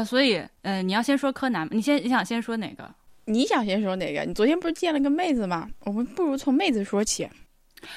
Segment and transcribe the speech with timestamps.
[0.00, 2.90] 呃，所以，呃，你要先说柯南，你先你想先说哪个？
[3.26, 4.22] 你想先说哪个？
[4.22, 5.68] 你昨天不是见了个妹子吗？
[5.80, 7.28] 我们不如从妹子说起。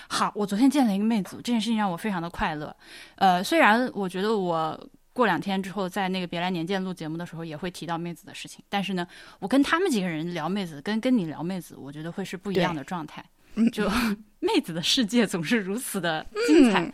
[0.09, 2.75] 好，我昨天见了一个妹子，这件事情让我非常的快乐。
[3.15, 4.77] 呃，虽然我觉得我
[5.13, 9.07] 过两天之后在那个别来年见录节目的时候也会提到妹子的事情，但是呢，
[9.39, 13.23] 我跟他们几个人聊妹子，跟跟你聊妹子，我觉得会是不一样的状态。
[13.71, 13.89] 就
[14.41, 16.91] 妹子的世界总是如此的精彩。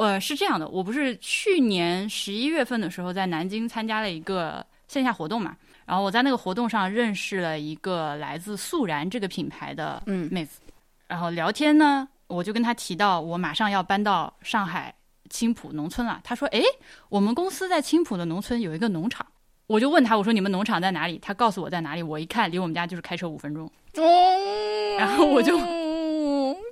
[0.00, 10.58] 呃，是这样的，我不是去年十一月份的时候在南京参加了一个线下活动嘛，然后我在那个活动上认识了一个来自素然这个品牌的妹子，
[11.06, 14.94] 然后聊天呢，我就跟她提到我马上要搬到上海
[15.28, 16.62] 青浦农村了，她说：“哎，
[17.10, 19.26] 我们公司在青浦的农村有一个农场。”
[19.68, 25.58] 我就问她，我说：“你们农场在哪里？”她告诉我在哪里，我一看离我们家就是开车五分钟，哦，然后我就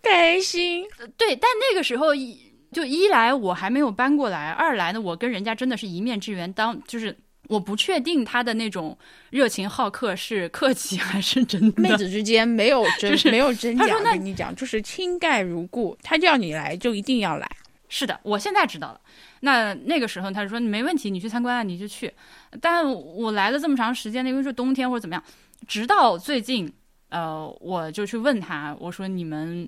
[0.02, 0.86] 开心，
[1.18, 2.47] 对，但那个时候一。
[2.70, 6.52] 就一来我还没有搬过来，二来呢，我跟人家真的是一面之缘。
[6.52, 7.16] 当就是
[7.48, 8.96] 我不确定他的那种
[9.30, 11.80] 热情好客是客气还是真的。
[11.80, 15.96] 妹子之间没有 真是没有真假，我跟你讲，就是亲盖如故。
[16.02, 17.48] 他叫你来就一定要来。
[17.88, 19.00] 是的，我现在知道了。
[19.40, 22.12] 那那个时候他就说没问题，你去参观啊，你就去。
[22.60, 25.24] 但我来了这么长时间，因为是冬天或者怎么样，
[25.66, 26.70] 直到最近，
[27.08, 29.66] 呃，我就去问他，我说你们。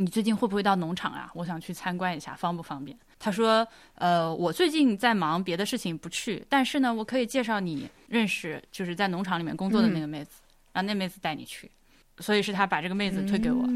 [0.00, 1.28] 你最近会不会到农场啊？
[1.34, 2.96] 我想去参观一下，方不方便？
[3.18, 3.66] 他说
[3.98, 6.40] ：“呃，我最近在忙别的事情，不去。
[6.48, 10.40] 但是呢，我可以介绍你认识，就是在农场里面工作的那个妹子，
[10.72, 11.68] 让那妹子带你去。
[12.20, 13.68] 所以是他把这个妹子推给我，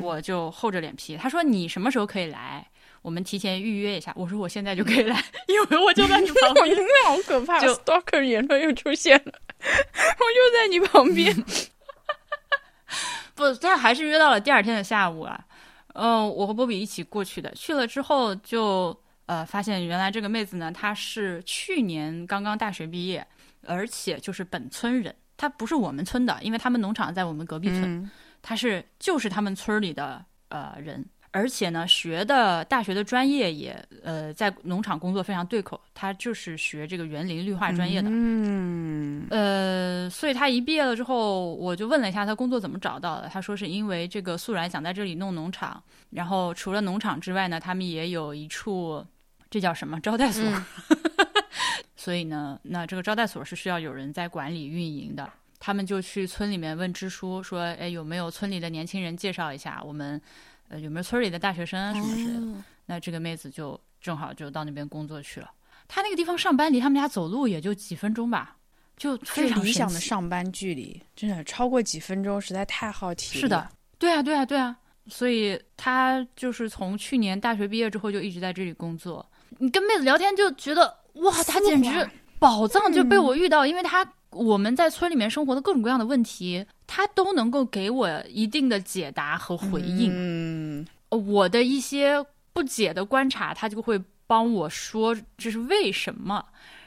[0.00, 1.16] 我就厚着脸皮。
[1.16, 2.64] 他说你什么时候可以来？
[3.02, 4.12] 我们提前预约一下。
[4.16, 6.76] 我说我现在就可以来， 因为我就在你旁 边。
[7.04, 7.58] 好可怕！
[7.58, 11.34] 就 stalker 言论又出现了，我又在你旁边。
[13.34, 15.44] 不，他还是约到了第二天的下午啊。”
[15.94, 17.50] 嗯，我和波比一起过去的。
[17.54, 23.26] 去了之后，就呃发现原来这个妹子呢，她是去年刚刚大学毕业，
[23.66, 25.14] 而且就是本村人。
[25.36, 28.10] 她不是我们村的，因为他们农场在我们隔壁村。
[28.42, 31.04] 她是就是他们村里的呃人。
[31.36, 35.80] 而且呢，学的大学的专业也呃，在农场工作非常对口。
[35.92, 43.28] 他就是学这个园林绿化专业的，嗯，呃，所以他一毕业了之后，我就问了一下他工作怎么找到的。
[43.28, 49.04] 他说是因为这个素然想在这里弄农场，然后除了农场之外呢，他们也有一处，
[49.50, 50.44] 这叫什么招待所？
[51.96, 55.28] 所以呢，那这个招待所是需要有人在管理运营的。
[55.58, 60.20] 他们就去村里面问支书说，哎，有没有村里的年轻人介绍一下我们。
[60.68, 62.64] 呃，有没有村里的大学生啊什么之类的？
[62.86, 65.50] 那这个妹子就正好就到那边工作去了。
[65.86, 68.56] 她那个地方上班离他们家走路也就几分钟吧，
[68.96, 73.40] 就非常理想的上班距离，真的超过几分钟实在太耗体力。
[73.40, 74.76] 是的，对啊，对啊，对啊。
[75.06, 79.24] 所以她就是从去年大学毕业之后就一直在这里工作。
[79.58, 86.64] 你跟妹子聊天就觉得哇，她简直宝藏就被我遇到，因为她我们在村里面生活的各种各样的问题。
[86.86, 96.44] 他都能够给我一定的解答和回应，嗯，我的一些不解的观察，他就会帮我说这是为什么，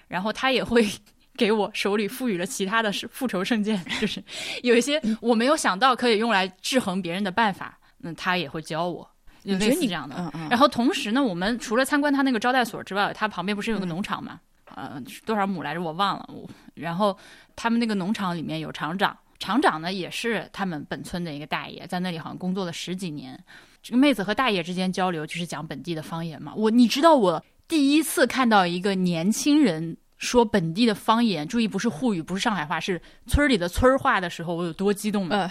[0.07, 0.87] 然后他也会
[1.35, 4.23] 给我手里赋予了其他的复仇圣剑，就是
[4.63, 9.07] 有一些我没有想到可以用来制衡别人的办法，那他也会教我，
[9.43, 10.15] 类似这样的。
[10.17, 14.39] 嗯嗯然后同时呢，我们除了参观他那个招待所之外，他旁边不是有个农场嘛？
[14.75, 16.29] 呃，多少亩来着我忘了。
[16.75, 17.17] 然后
[17.55, 19.17] 他们那个农场里面有厂长。
[19.39, 23.37] 厂长呢，也是他们本村的一个大爷，在那里好像工作了十几年。
[23.83, 26.53] 这个妹子和大爷之间交流，就是讲本地的方言嘛。
[26.55, 35.49] 我，你知道我第一次看到一个年轻人说本地的方言，注意不是沪语，不是上海话，是村里的村儿话的时候，我有多激动吗？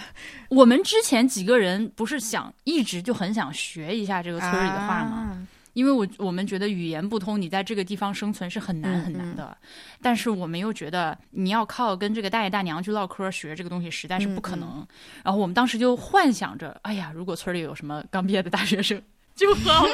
[0.49, 5.47] 我们之前几个人不是想一直就很想学一下这个村里的话吗？
[5.77, 9.55] 因为我我们觉得语言不通，你在这个地方生存是很难很难的。
[10.01, 14.83] 但是我们又觉得你要靠跟这个大爷大娘去唠嗑学这个东西实在是不可能。
[15.23, 18.99] 然后我们当时就幻想着，哎呀，如果村里有什么刚毕业的大学生
[19.35, 19.91] 就好了，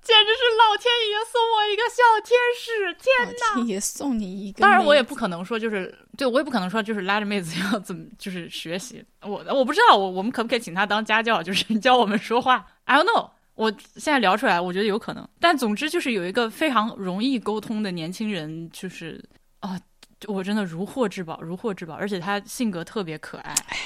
[0.00, 2.94] 简直是老天爷送我一个小天使！
[2.94, 4.62] 天哪，老天爷送你一个。
[4.62, 9.04] 当然我也不可能说就是对我也不可能说就是拉着妹子要怎么就是学习。
[9.20, 12.66] 我我不知道我我们可不可以请他当家教，就是教我们说话。
[12.84, 13.28] I don't know。
[13.60, 19.22] 我现在聊出来，我觉得有可能，但总之就是有一个非常容易沟通的年轻人，就是
[19.58, 19.78] 啊，
[20.26, 23.54] 我真的如获至宝，如获至宝，而且他性格特别可爱。
[23.68, 23.76] 哎，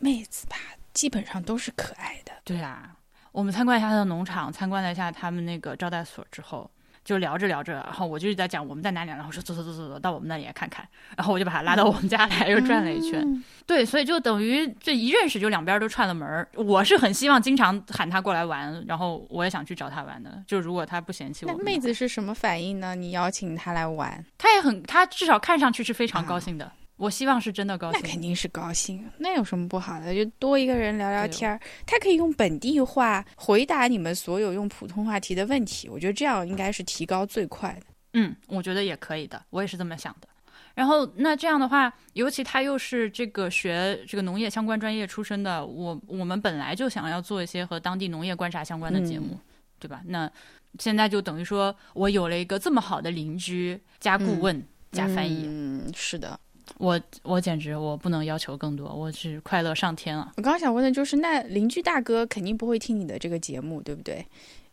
[0.00, 0.56] 妹子吧，
[0.92, 2.32] 基本上都是可爱的。
[2.42, 2.96] 对啊，
[3.30, 6.68] 我们参观一下他的农场，参观了一下他们那个招待所之后，
[7.10, 10.86] 就聊着聊着，然后我就在讲我们在哪里，然后说走走走走走到我们那里来看看，
[11.16, 13.20] 然后我就把他拉到我们家来，又转了一圈。
[13.20, 16.48] 嗯对，所以就等于这一认识就两边都串了门儿。
[16.54, 20.42] 我是很希望经常喊他过来玩，然后我也想去找他玩的。
[20.46, 22.94] 就如果他不嫌弃我那妹子是什么反应呢？
[22.94, 26.70] 你邀请他来玩，他也很，他至少看上去是非常高兴的。
[27.00, 28.12] 我希望是真的高兴那兴。
[28.12, 30.14] 肯定是高兴，那有什么不好的？
[30.14, 35.88] 就多一个人聊聊天儿，他可以用本地话回答你们所有用普通话提的问题。
[35.88, 37.86] 我觉得这样应该是提高最快的。
[38.12, 40.28] 嗯，我觉得也可以的，我也是这么想的。
[40.74, 49.38] 然后那这样的话，尤其他又是这个学这个农业相关专业出身的，我我们本来就想要做一些和当地农业观察相关的节目，
[49.78, 50.02] 对吧？
[50.04, 50.30] 那
[50.78, 54.62] 现在就等于说我有了一个这么好的邻居加顾问、
[54.92, 56.38] 加翻译，嗯，是的。
[56.78, 60.32] 我我简直我不能要求更多，我是快乐上天了。
[60.36, 64.26] 我刚刚想问的就是，那邻居大哥肯定不会听你的这个节目，对不对？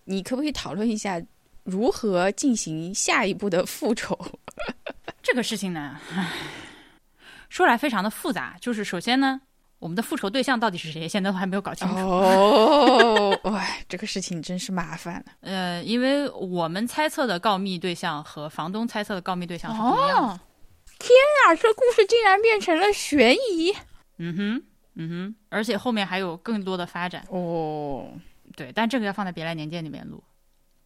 [0.05, 1.21] 你可不可以讨论一下
[1.63, 4.17] 如何进行下一步的复仇？
[5.21, 6.31] 这个事情呢，唉，
[7.49, 8.55] 说来非常的复杂。
[8.61, 9.41] 就是首先呢，
[9.79, 11.95] 我们的复仇对象到底是谁，现在都还没有搞清楚。
[11.97, 15.25] 哦， 哇，这个事情真是麻烦了。
[15.41, 20.33] 呃，因为我们猜测的告密对象和房东猜测的告密对象是不一样的。
[20.33, 20.39] 哦，
[20.99, 23.73] 天啊，这故事竟然变成了悬疑
[24.17, 24.63] 嗯哼，
[24.95, 27.25] 嗯哼，而且后面还有更多的发展。
[27.29, 28.11] 哦。
[28.55, 30.23] 对，但这个要放在别来年鉴里面录。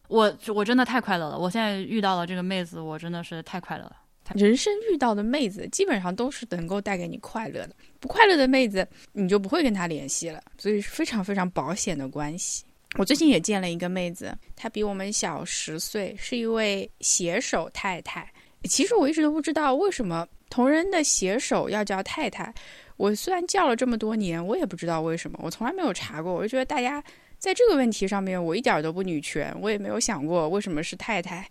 [0.08, 1.38] 我我真的太快乐了！
[1.38, 3.96] 我现在遇到了这个妹子，我真的是太快乐了。
[4.34, 12.64] 人生遇到的妹子基本上都是能够带给你快乐的，不快乐的妹子你就不会跟她联系了，所以是非常非常保险的关系。
[12.98, 18.30] 我最近也见了一个妹子，她比我们小十岁，是一位写手太太。
[18.64, 22.52] 其实我一直都不知道为什么同人的写手要叫太太。
[22.96, 26.32] 我虽然叫了这么多年，我也不知道为什么，我从来没有查过。
[26.32, 27.02] 我就觉得大家
[27.38, 31.46] 在这个问题上面，我一点都不女权，我也没有想过为什么是太太。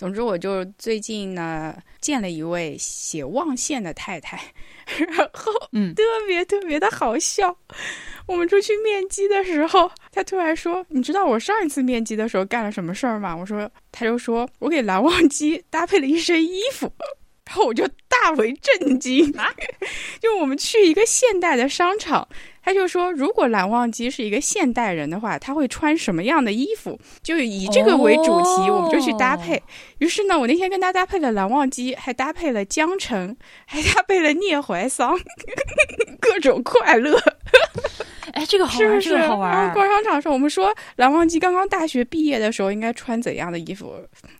[0.00, 4.40] 总之，我就最近呢见了一位写望线的太太，
[4.96, 7.54] 然后嗯特别特别的好笑。
[8.24, 16.90] 我们出去面基的时候，他突然说：“你知道我上一次面基的时候干了什么事儿吗？”我说：“他就说我给蓝忘机搭配了一身衣服。”
[17.44, 19.52] 然后我就大为震惊啊！
[20.22, 22.26] 就我们去一个现代的商场，
[22.70, 26.96] 他就说，如果蓝忘机是一个现代人的话，他会穿什么样的衣服？
[27.20, 29.60] 就以这个为主题，哦我们就去搭配。
[29.98, 33.36] 于是呢，我那天跟他搭配了蓝忘机，还搭配了江澄，
[33.66, 35.18] 还搭配了聂怀桑，
[36.20, 37.20] 各种快乐。
[38.34, 39.08] 哎，这个好 玩，是不是？
[39.10, 39.50] 这个好玩。
[39.50, 43.92] 然后逛商场的时候，我们说蓝忘机刚刚大学毕业的时候应该穿怎样的衣服？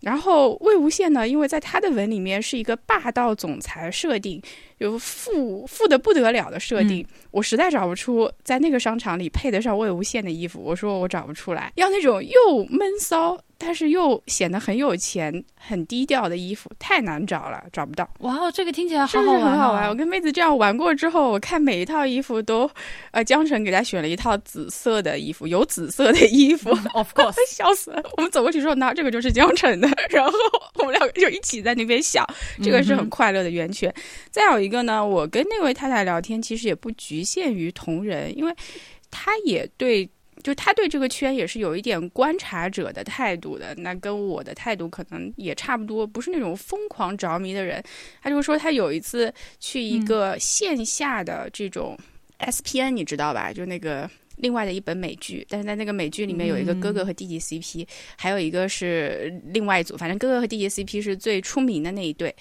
[0.03, 4.41] 然后魏无羡呢，因为在他的文里面是一个霸道总裁设定，
[4.79, 10.61] 有富富的不得了的设定，我实在找不出在那个商场里配得上魏无羡的衣服。
[10.61, 13.38] 我说我找不出来，要那种又闷骚。
[13.62, 18.08] 但是又显得很有钱、很低调的衣服太难找了，找不到。
[18.20, 19.88] 哇哦，这个听起来是不好好玩、哦，是很好玩？
[19.90, 22.68] 我跟妹子这样玩过之后，我看每一套衣服都，
[23.10, 28.02] 呃，江辰给她选了一套紫色的衣服，有紫色的衣服，Of course，笑死了。
[28.16, 30.32] 我们走过去说，那这个就是江辰的，然后
[30.76, 32.26] 我们两个就一起在那边笑，
[32.62, 33.94] 这个是很快乐的源泉。
[34.30, 38.54] 再有一个呢，我跟那位太太聊天，其实也不局限于同人，因为
[39.10, 40.08] 她也对。
[40.42, 47.82] 就他对这个圈也是有一点观察者的态度的，那跟我的态度可能也差不多，不是那种疯狂着迷的人。
[48.22, 51.96] 他就说他有一次去一个线下的这种
[52.38, 53.52] SPN，、你知道吧？
[53.52, 57.86] 就那个另外的一本美剧，但是在那个美剧里面有一个哥哥和弟弟 CP，、
[58.16, 62.34] 还有一个是另外一组，反正哥哥和弟弟 CP 是最出名的那一对。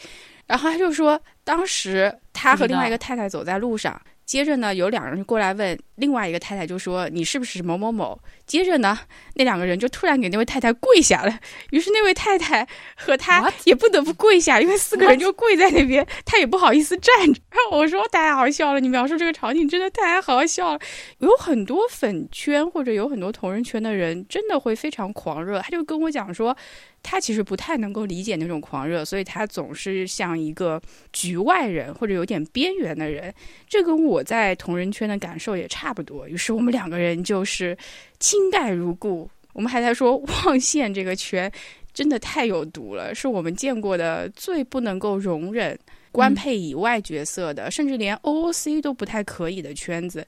[0.48, 4.02] 然后他就说，当时他和另外一个太太走在路上。
[4.30, 8.19] 接着呢，有两个人过来问另外一个太太，就说你是不是某某某？
[8.45, 9.00] 接着呢，
[9.33, 11.40] 那两个人就突然给那位太太跪下了。
[11.71, 17.42] 于是那位太太和他也不得不跪下，因为四个人就跪在那边，他也不好意思站着。
[17.50, 20.80] 然后我说太好笑了，你描述这个场景真的太好笑了。
[21.18, 26.56] 有很多粉圈或者有很多同人圈的人真的会非常狂热，他就跟我讲说。
[27.02, 30.82] 他其实不太能够理解那种狂热，所以他总是像一个
[31.14, 33.34] 局外人或者有点边缘的人。
[33.68, 36.28] 这跟我在同人圈的感受也差不多。
[36.28, 37.78] 于是我们两个人就是
[38.20, 39.30] 亲盖如故。
[39.54, 41.52] 我们还在说望线这个圈
[41.94, 45.78] 真的太有毒了，是我们见过的最不能够容忍
[46.11, 50.25] 官配以外角色的，嗯、甚至连 OOC 都不太可以的圈子。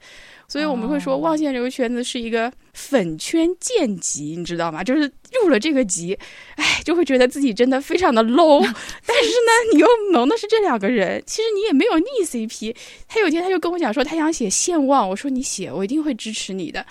[0.47, 4.83] 所以我们会说，望线这个圈子是一个粉圈贱级，你知道吗？
[4.83, 5.09] 就是
[5.41, 6.17] 入了这个级，
[6.55, 8.59] 哎，就会觉得自己真的非常的 low。
[9.05, 12.75] 但是呢，你又萌的是这两个人，其实你也没有逆 CP。
[13.07, 16.85] 他有一天他就跟我讲说，他想写线望，我说你写，我一定会支持你的。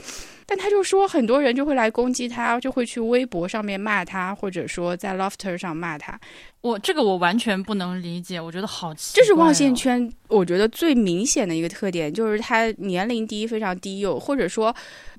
[0.50, 6.18] 但他就说很多人就会来攻击他，就会去微博上面骂他，或者说在 Lofter 上骂他。
[6.60, 14.74] 我这个我完全不能理解，我觉得好奇、哦，这是望线圈，我觉得最明显的一个特点就是他年龄低，非常低幼，或者说。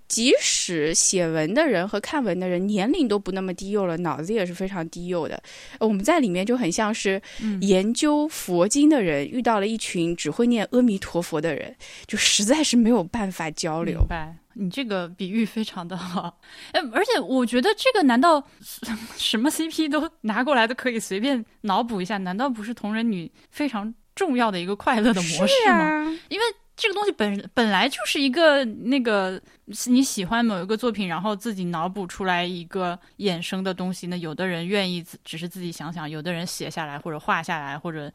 [0.07, 5.41] 即使写文的人和看文的人年龄都不那么低幼了，脑子也是非常低幼的。
[5.79, 7.21] 我们在里面就很像是
[7.61, 11.73] 研究佛经的人遇到了一群只会念阿弥陀佛的人，
[12.07, 13.99] 就实在是没有办法交流。
[13.99, 16.39] 明白，你这个比喻非常的好。
[16.71, 18.43] 哎，而且我觉得这个难道
[19.17, 22.17] 什么 CP 都拿过来都可以随便脑补一下？
[22.19, 25.73] 难道不是同人女非常重要的一个快乐的模式吗？
[25.73, 26.45] 啊、因为。
[26.73, 29.39] 这个东西本本来就是一个那个
[29.85, 34.07] 你喜欢某一个作品，然后自己脑补出来一个衍生的东西。
[34.07, 38.11] 那有的人愿意只是自己想想，有的人写下来或者画下来或者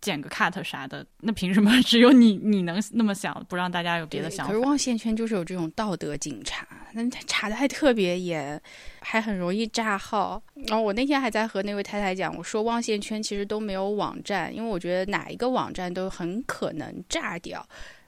[0.00, 1.04] 剪个 cut 啥的。
[1.20, 4.52] 那凭什么 只有你你能那么想，不让大家有别的想法？
[4.52, 8.60] 可是望线圈就是有这种道德警察，那他查的还特别严，
[9.00, 10.42] 还很容易炸号。
[10.66, 17.66] 然后我那天还在和那位太太讲，我说望线圈其实都没有网站，因为我觉得哪一个网站都很可能炸掉。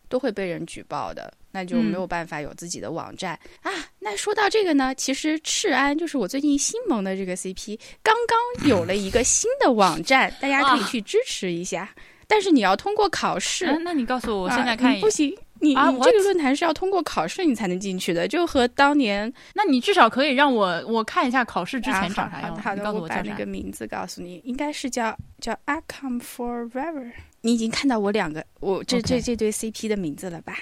[0.09, 3.85] 都会被人举报的，那就没有办法有自己的网站、嗯、啊。
[4.01, 11.89] 那说到这个呢，其实赤安就是我最近新萌的这个 CP，刚刚有了一个新的网站，大家可以去支持一下。
[12.27, 13.77] 但是你要通过考试、啊。
[13.83, 22.55] 那你告诉我，我现在看、啊、不行，你、啊、你这个论坛是要通过考试你才能进去的，就和当年，那你至少可以让我我看一下考试之前长啥样。
[22.55, 27.13] 啊、好的，好的，我把那个名字告诉你，应该是叫叫 Acom Forever。
[27.43, 30.57] 你已经看到我两个我这.这这对 CP 的名字了吧？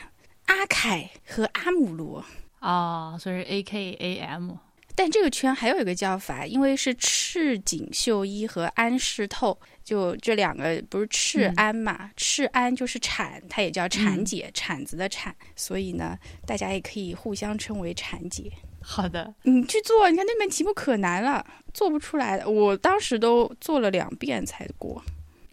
[0.50, 2.24] 阿凯和阿姆罗
[2.58, 4.54] 啊，所以 A K A M。
[4.96, 11.96] 但这个圈还有一个叫法，因为是赤井秀一和安室透，就这两个不是赤安嘛？
[12.00, 18.50] 嗯、赤安就是产，它也叫产姐，嗯、产子的产，所以呢，大家也可以互相称为产姐。
[18.82, 22.50] 好的，你去做，你看那门题目可难了，做不出来的。
[22.50, 25.00] 我当时都做了两遍才过。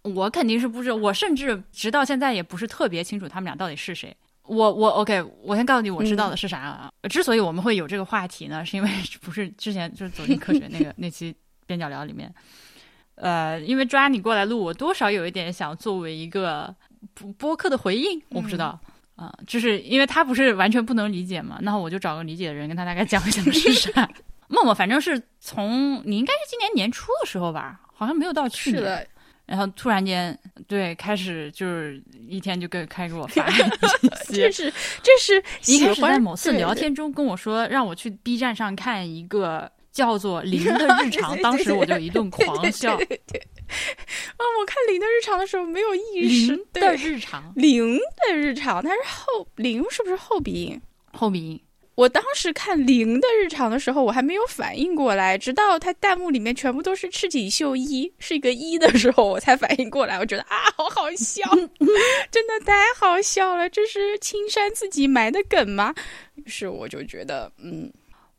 [0.02, 4.16] 我肯定是不知，我甚至直到现在也不是特别清楚他们俩到底是谁。
[4.48, 6.90] 我我 OK，我先告诉你我知道的是啥啊。
[7.02, 8.90] 嗯、之所以我们会有这个话题呢，是因为
[9.22, 11.36] 不是之前就是走进科学那个 那期
[11.66, 12.34] 边角聊里面，
[13.16, 16.74] 呃，因为抓你过来录，我多少有一点想作为一个
[17.38, 18.80] 播客的回应，我不知道啊、
[19.18, 24.10] 嗯呃，就是因为他不是完全不能理解嘛，那我就找个理解的人跟他大概讲一讲是啥。
[24.50, 29.08] 默默反正是从你应该是今年年初的时候吧，好像没有到去年。
[29.48, 30.38] 然后突然间，
[30.68, 33.66] 对，开始就是一天就给开始给我发 信
[34.26, 42.94] 息，这是这 是一开始在某次聊天中跟我说，让我去 B 站上看一个叫做 《零的日常》，当时我就一顿狂笑。
[42.94, 46.52] 啊，我看零的日常的时候没有意识。
[46.52, 50.82] 零的日常，零的日常，它是后零是不是后鼻音？
[51.14, 51.62] 后鼻音。
[51.98, 60.20] 我当时看零的日常的时候，我还没有反应过来，直到他弹幕里面全部都是赤井秀一是一个一的时候，我才反应过来。
[60.20, 61.42] 我觉得啊，好好笑，
[62.30, 65.92] 真的太好笑了，这是青山自己埋的梗吗？
[66.36, 67.92] 于是我就觉得，嗯，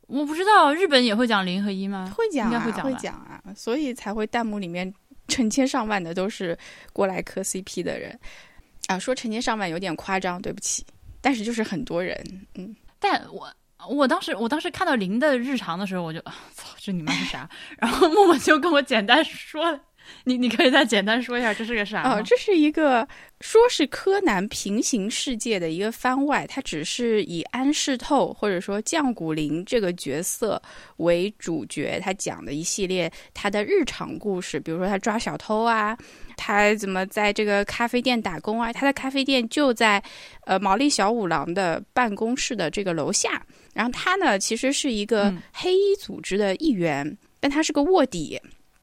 [0.07, 2.15] 我不知道日本也会讲零和一吗？
[2.17, 4.95] 会讲、啊，应该会讲，会讲啊，所以才会弹幕里面
[5.27, 6.57] 成千上万的都是
[6.93, 8.17] 过来磕 CP 的人
[8.87, 8.97] 啊。
[8.97, 10.87] 说成千上万有点夸张，对不起，
[11.21, 12.17] 但是就是很多人，
[12.55, 12.73] 嗯。
[12.99, 13.53] 但我
[13.89, 16.21] 我当时我当时看到零的日常的时候，我就
[16.53, 17.49] 操，这你妈是啥？
[17.79, 19.81] 然后默默就跟我简单说了，
[20.25, 22.03] 你你可以再简单说一下这是个啥？
[22.03, 23.07] 哦，这是一个
[23.41, 30.61] 说是柯南平行世界的一个番外，它只是以安室透或者说降谷零这个角色
[30.97, 35.97] 为主角，他讲的一系列他的日常故事，比如说他抓小偷啊。
[36.41, 38.73] 他怎么在这个咖啡店打工啊？
[38.73, 40.01] 他的咖啡店就在
[40.45, 43.45] 呃毛利小五郎的办公室的这个楼下。
[43.75, 48.41] 然后他呢，其实是一个黑衣组织的一员，但他是个卧底，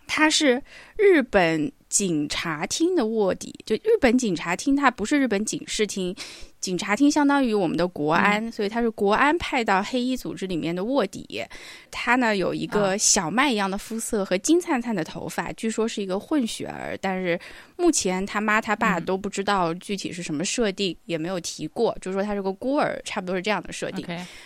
[0.08, 0.64] 他是
[0.98, 3.54] 日本警察厅的卧底。
[3.66, 6.16] 就日本警察厅，他不是日本警视厅。
[6.60, 11.44] 警察厅相当于我们的国安，嗯、所以他是国安派到黑衣组织里面的卧底。
[11.92, 17.40] 他呢有一个小麦一样的肤色和金灿灿的头发，据说是一个混血儿，但是
[17.78, 24.06] 目前他妈他爸都不知道具体是什么设定，嗯、也没有提过，就说他是个孤儿，差不多是这样的设定。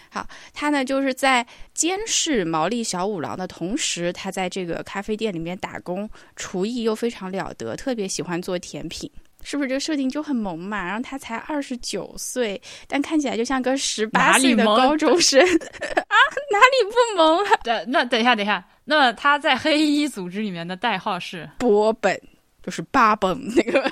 [0.09, 9.09] 好，他呢就是在监视毛利小五郎的同时，他在这个咖啡店里面打工，厨艺又非常了得，特别喜欢做甜品。
[9.41, 10.83] 是不是这个设定就很萌嘛？
[10.85, 16.15] 然后他才二十九岁，但看起来就像个十八岁的高中生 啊！
[16.51, 17.51] 哪里不萌啊？
[17.63, 22.19] 对，那等一下，等一下，那他在黑衣组织里面的代号是波本，
[22.61, 23.79] 就是八本那个。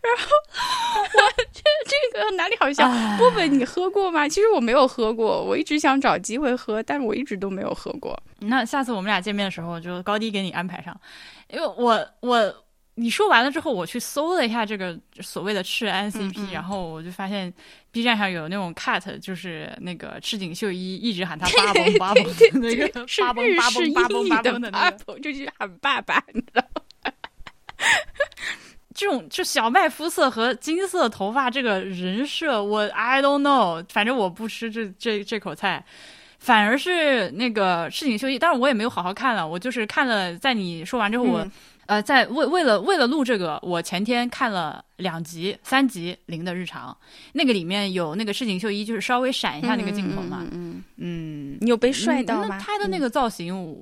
[0.00, 0.28] 然后
[1.14, 2.88] 我这这个哪哪里好笑？
[3.18, 4.28] 波本，你喝过吗？
[4.28, 8.18] 其实我没有喝过，我一直想找机会喝，但是我一直都没有喝过。
[8.40, 10.98] 那下次我们俩见面的时候，就高低给你安排上，
[11.48, 12.64] 因为我我
[12.94, 17.52] 你说完了之后，我去搜了一下这个所谓的赤安 CP，然后我就发现
[17.90, 26.82] B 站上有那种 cut，就是那个赤井秀一一直喊他八崩八崩那个八崩八崩八崩八崩的那个，就是喊爸爸，你知道吗。
[28.94, 35.84] 这种就小麦肤色和金色头发这个人设，我 I don't know，反正我不吃这这这口菜，
[36.38, 41.46] 反而是那个市井秀一，但是我也没有好好看了，我就是看了，在你说完之后，我
[41.86, 46.96] 呃，在为为了为了录这个，我前天看了两集三集零的日常，
[47.32, 52.58] 那个里面有那个市井秀一，就是稍微闪一下那个镜头嘛，嗯嗯，你有被帅到吗？
[52.58, 53.76] 他的那个造型。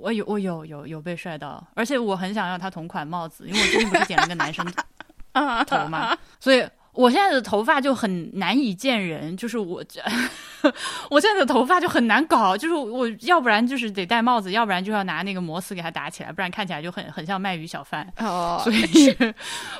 [0.00, 4.64] 我有我有有有被帅到，而且我很想要他同款帽子，因为我最近不是剪了个男生
[5.66, 6.62] 头嘛， 所以
[6.98, 10.02] 我现在的头发就很难以见人，就是我这
[11.08, 18.12] 我现在的头发就很难搞，就是我要不然就是得戴帽子，要不然就要拿那个摩丝给它打起来，不然看起来就很很像卖鱼小贩。
[18.18, 19.16] 哦， 所以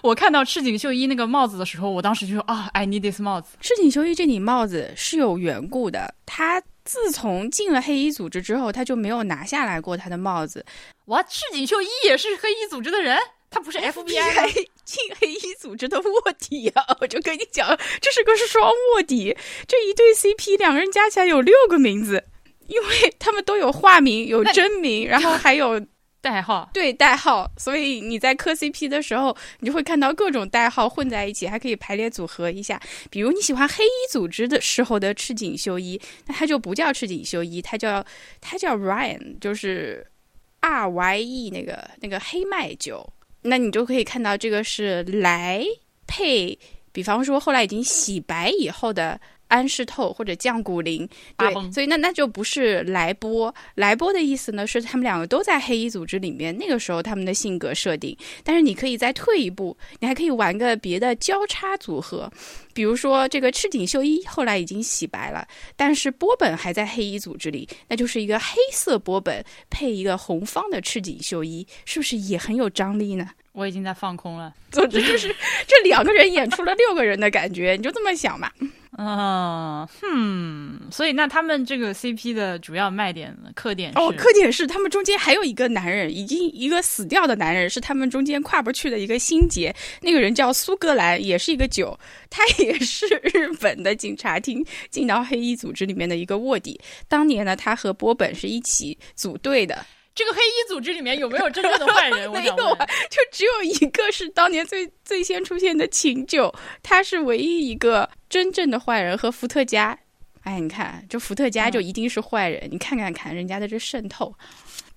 [0.00, 3.56] 我看到赤井秀一那个帽子的时候，我当时就说啊，I need this 帽子。
[3.60, 6.62] 赤井秀一这顶帽子是有缘故的，他。
[6.84, 10.64] 自从进了黑衣组织之后，他就没有拿下来过他的帽子。
[11.08, 13.18] 哇，赤井秀一也是黑衣组织的人，
[13.50, 16.85] 他不是 FBI 进黑衣组织的卧底啊！
[17.00, 17.69] 我就跟你讲，
[18.00, 19.37] 这是个双卧底，
[19.67, 22.25] 这一对 CP 两个人加起来有六个名字，
[22.67, 25.85] 因为他们都有化名、有真名， 然后还有。
[26.21, 32.78] 代号对代号，所以你在磕 CP 的时候，你就会看到各种代号混在一起，还可以排列组合一下。
[33.09, 38.05] 比如你喜欢黑衣组织的时候的赤井秀一，那他就不叫赤井秀一，他叫
[38.40, 40.05] 他叫 Ryan，就是
[40.59, 43.09] R Y E 那个那个黑麦酒。
[43.42, 45.64] 那你就可以看到这个是来
[46.07, 46.59] 配，
[46.92, 49.21] 比方说后来已经洗白以后的。
[49.49, 53.55] 安室透或者降谷灵，对，所以那那就不是莱波。
[53.75, 56.57] 莱波的意思呢，是他们两个都在黑衣组织里面。
[56.57, 62.31] 那个时候他们的性格设定，但是你可以再退一步，你还可以玩个别的交叉组合，
[62.73, 73.31] 比如说这个赤井秀一后来已经洗白了，但是波本还在黑衣组织里，那就是一个黑色波本配一个红方的赤井秀一，是不是也很有张力呢？
[73.58, 75.34] 我已经在放空了， 总之就是
[75.66, 78.52] 这两个人演出了六个人的感觉，你就这么想吧。
[79.00, 89.73] 嗯，哼，所以那他们这个 CP 的主要卖点、特点哦，特点是他们中间还有一个男人，已经一个死掉的男人，是他们中间跨不去的一个心结。
[90.02, 91.97] 那个人叫苏格兰，也是一个酒，
[92.28, 96.80] 他也是日本的警察厅进到黑衣组织里面的一个卧底。
[97.06, 99.86] 当年呢，他和波本是一起组队的。
[100.19, 102.28] 这个黑衣组织里面有没有真正的坏人？
[102.35, 106.52] 没有啊，就只有一个是当年最最先出现的秦九，
[106.83, 109.97] 他是唯一一个真正的坏人和伏特加。
[110.43, 112.69] 哎，你看，这伏特加就一定是坏人？
[112.69, 114.35] 你看看看人家的这渗透。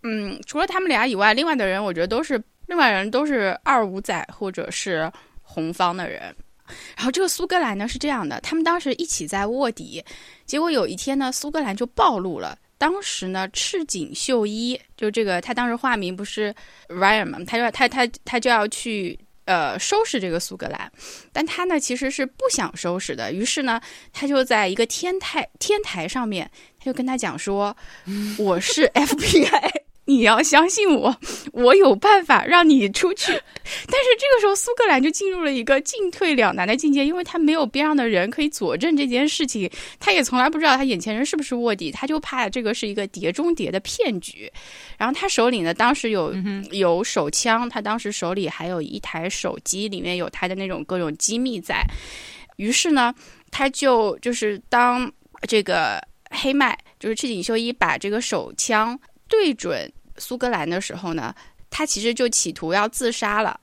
[0.01, 5.11] 嗯，除了他们俩以外，另外的人我觉得都是另外人都是二五仔或者是
[5.43, 6.35] 红方的人。
[6.95, 10.03] 然后这个苏格兰呢是这样的，他们当时一起在卧底，
[10.47, 12.57] 结果有一天呢，苏格兰就暴露了。
[12.81, 16.51] 当时呢，赤井秀一就这个，他当时化名不是
[16.87, 20.91] Ryan 嘛，他就他他他就要去呃收拾这个苏格兰，
[21.31, 23.79] 但他呢其实是不想收拾的，于是呢，
[24.11, 27.77] 他就在一个天台天台上面，他就跟他讲说，
[28.39, 29.69] 我是 FBI。
[30.05, 31.15] 你要相信我，
[31.53, 33.31] 我有办法让你出去。
[33.63, 44.51] 但是这个时候，苏格兰就进入了一个进退两难的境界，因为他没有边上的人可以佐证这件事情，他也从来不知道他眼前人是不是卧底，他就怕这个是一个碟中谍的骗局。
[44.97, 46.33] 然后他手里呢，当时有
[46.71, 51.85] 有手枪，他当时手里还有一台手机，里面有他的那种各种机密在。
[52.57, 53.13] 于是呢，
[53.51, 55.09] 他就就是当
[55.47, 58.99] 这个黑麦，就是赤井秀一把这个手枪。
[59.31, 61.33] 对准苏格兰的时候呢，
[61.69, 63.57] 他其实就企图要自杀了，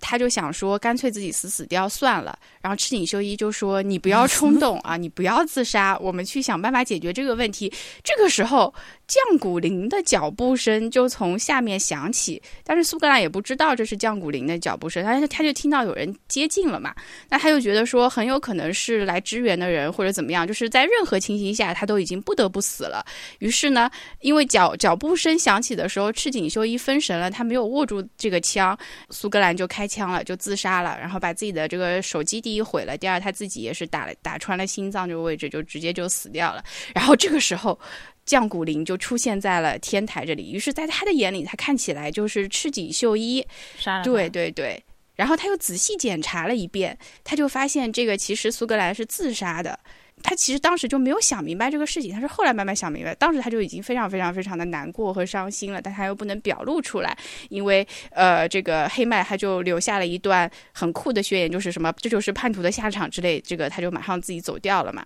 [0.00, 2.36] 他就想说干脆自己死死掉算了。
[2.62, 7.72] 然后赤井秀一就说：“你不要冲动啊，你不要自杀，我们去想办法解决这个问题。”
[8.02, 8.72] 这个时候。
[9.08, 16.94] 降谷林的脚步声就从下面响起，但是苏格兰也不知道这是降谷林的脚步声，但是他就听到有人接近了嘛，
[17.28, 23.04] 那他就觉得说很有可能是来支援的人或者怎么样，就是在任何情形下他都已经不得不死了。
[23.40, 28.74] 于是呢，因为脚脚步声响起的时候，赤井秀一分神了，他没有握住这个枪，
[29.10, 36.62] 苏格兰就开枪了，就自杀了，然后把自己的这个手机第一毁了，第二他自己也是打了打穿了心脏这个位置，就直接就死掉了。
[36.94, 37.78] 然后这个时候。
[38.24, 43.44] 降谷林就出现在了天台这里，于是，在他的眼里，他看起来就是赤井秀一。
[43.76, 44.04] 杀了。
[44.04, 44.80] 对对对，
[45.16, 49.76] 然后他又仔细检查了一遍，他就发现这个其实苏格兰是自杀的。
[50.22, 53.14] 他其实当时就没有想明白这个事情，他是后来慢慢想明白。
[53.16, 57.16] 当时他就已经非常非常非常的难过和伤心了，但他又不能表露出来，
[57.48, 65.04] 因为呃，这个黑麦他就留下了一段很酷的宣言，就是什么这就是叛徒的下场之类，这个他就马上自己走掉了嘛。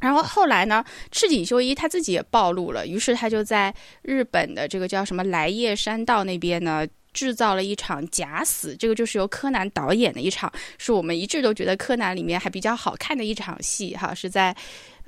[0.00, 6.86] 然后后来呢，赤井秀一他自己也暴露了，于是他就在日本的这个叫什么来叶山道那边呢。
[7.12, 14.54] 制造了一场假死，这个就是由柯南导演的一场，是我们一致都觉得柯南里面还比较好看的一场戏哈，是在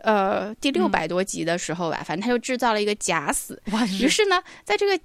[0.02, 3.60] 呃第六百多集的时候吧， 反正他就制造了一个假死，
[4.00, 4.98] 于是呢，在这个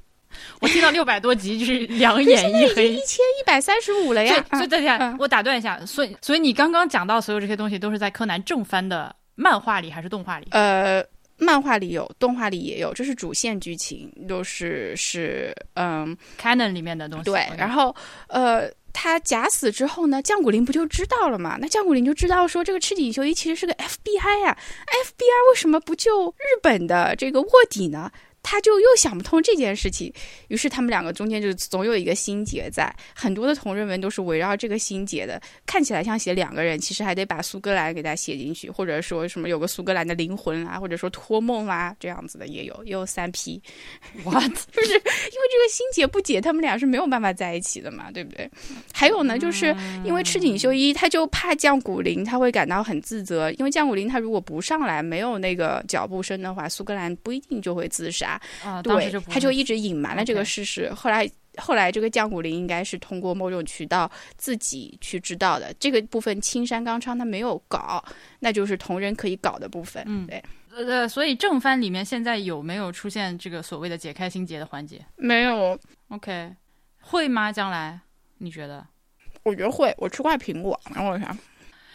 [0.60, 10.48] 我听到六百多集就是两眼一黑， 一千一百三十五了呀，所以大家我打断一下，所以所以你刚刚讲到所有这些东西都是在柯南正番的漫画里还是动画里？
[10.52, 11.04] 呃。
[11.40, 17.26] 漫画里有，动画里也有，这是主线剧情，都是是嗯，canon 里面的东西。
[17.26, 17.96] 对，然后
[18.28, 21.58] 呃，他假死之后呢，降谷林不就知道了嘛？
[21.60, 24.58] 那降谷林就知道说，这个赤井秀一其实是个 FBI 呀
[25.06, 28.12] ，FBI 为什么不救日本的这个卧底呢？
[28.42, 30.12] 他就又想不通这件事情，
[30.48, 32.94] 于是他们两个中间就总有一个心结在。
[33.14, 43.62] 很多的同人文都是围绕这个心结的，看起来像写两个人，其实还得把苏格兰给他写进去，或者说什么有个苏格兰的灵魂啊，或者说托梦啊这样子的也有，也有三批。
[44.24, 44.52] What？
[44.72, 48.50] 就是因为这个心结不解，他们俩是没有办法在一起的嘛，对不对？
[48.94, 58.29] 还有呢，就是因为赤井秀一他就怕降谷林他会感到很自责，因为降谷林他如果不上来，没有那个脚步声的话，苏格兰不一定就会自杀。
[58.64, 60.92] 啊，对，他就一直隐瞒了这个事实。
[60.94, 65.74] 后来，后来这个降谷林应该是通过某种渠道自己去知道的。
[65.80, 68.04] 这个部分青山刚昌他没有搞，
[68.40, 70.04] 那就是同人可以搞的部分。
[70.08, 70.44] 嗯，对。
[70.76, 75.04] 呃，所以正番里面现在有没有出现这个所谓的解开心结的环节？
[75.16, 75.78] 没有。
[76.10, 76.54] OK，
[77.02, 77.52] 会吗？
[77.52, 78.00] 将来
[78.38, 78.86] 你觉得？
[79.44, 79.94] 我觉得会。
[79.98, 81.38] 我吃块苹果，然后我想，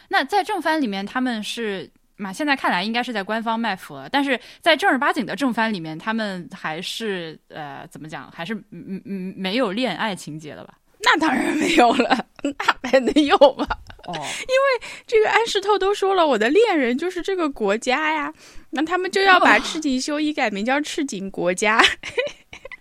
[0.08, 1.90] 那在正番里面他们是。
[2.16, 10.74] 嘛，现在看来应该是在官方卖腐了，但是在正儿八经的正番里面，他们还是呃，怎么讲，还是嗯嗯没有恋爱情节的吧？
[11.06, 12.50] 那当然没有了， 那
[12.90, 13.66] 还能有吗？
[14.06, 18.32] 哦，因为这个安石透都说了，我的恋人就是这个国家呀，
[18.70, 21.82] 那他们就要把赤井秀一改名叫赤井国家，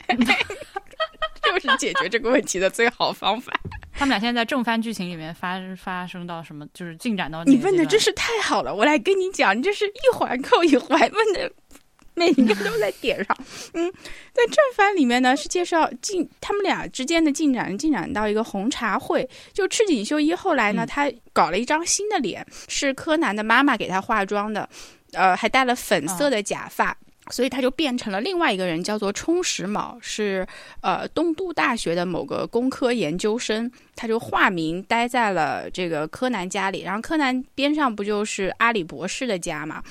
[1.60, 3.54] 就是解决这个问题的最好方法。
[3.96, 6.66] 他们俩现在在正番剧情里面发发生到什么？
[6.74, 11.52] 就是进展到你问的真是太好了，我来跟你讲，你这是一环扣一环问的，
[12.16, 13.38] 每一个都在点上。
[13.74, 13.92] 嗯，
[14.34, 19.28] 在正番里面呢是介绍进他们俩之间的进展，进展到一个红茶会。
[19.54, 24.68] 就赤井秀一后来呢，他搞了一张新的脸，是柯南的妈妈给他化妆的，
[25.12, 26.98] 呃，还戴了粉色的假发。
[27.30, 30.46] 所以他就变成了另外一个人，叫做充实卯，是
[30.82, 33.72] 呃东都大学的某个工科研究生。
[33.96, 39.84] 他就化名待在了这个柯南家里，然后柯南边上不就是阿里博士的家嘛？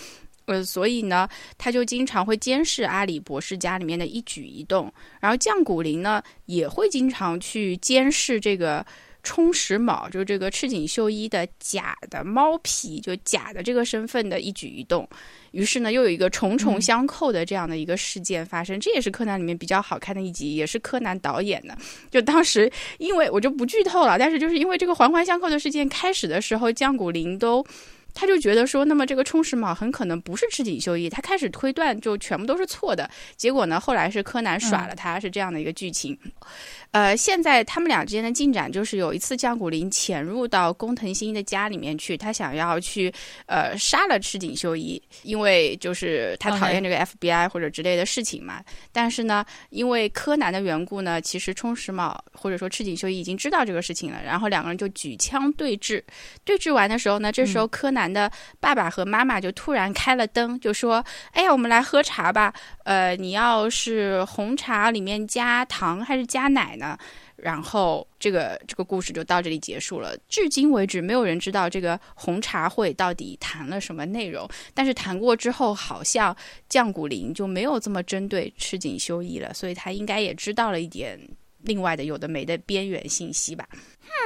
[0.46, 4.92] 呃，所以呢，他就经常会监视阿里博士家里面的一举一动。
[5.20, 8.84] 然后降谷林呢，也会经常去监视这个
[9.22, 15.08] 充实卯，就是这个赤井秀一的假的猫皮，就假的这个身份的一举一动。
[15.52, 21.76] 于是呢，又有一个重重相扣的这样的一个事件发生，这也是柯南里面比较好看的一集，也是柯南导演的。
[22.10, 27.64] 就当时，因为我就不剧透了，但是就是因为这个环环相扣的事件开始的时候，江谷林都。
[28.14, 33.08] 他就觉得说，那么这个充实卯很可能不是赤井秀一，他开始推断就全部都是错的。
[33.36, 36.18] 结果呢，后来是柯南耍了他，是这样的一个剧情。
[36.90, 43.10] 呃，现在他们俩之间的进展就是有一次江古林潜入到工藤新一的家里面去，他想要去
[43.46, 48.62] 呃杀了赤井秀一，因为就是他讨厌这个 FBI 或者之类的事情嘛。
[48.92, 56.02] 但是呢，因为柯南的缘故呢，其实充实卯或者说赤井秀一已经知道这个事情了，然后两个人就举枪对峙。
[56.44, 58.01] 对峙完的时候呢，这时候柯南。
[58.02, 62.52] 男的爸爸和妈妈就突然开了灯，就说：“哎呀，我们来喝茶吧。
[62.84, 66.98] 呃，你要是红茶里面加糖还是加奶呢？”
[67.36, 70.16] 然后这个这个故事就到这里结束了。
[70.28, 74.48] 至今为止，没有人知道这个红茶会到底谈了什么内容。
[74.74, 76.36] 但是谈过之后，好像
[76.68, 81.18] 降谷林就没有这么针对赤井秀一了，所以他应该也知道了一点
[81.62, 83.66] 另外的有的没的边缘信息吧。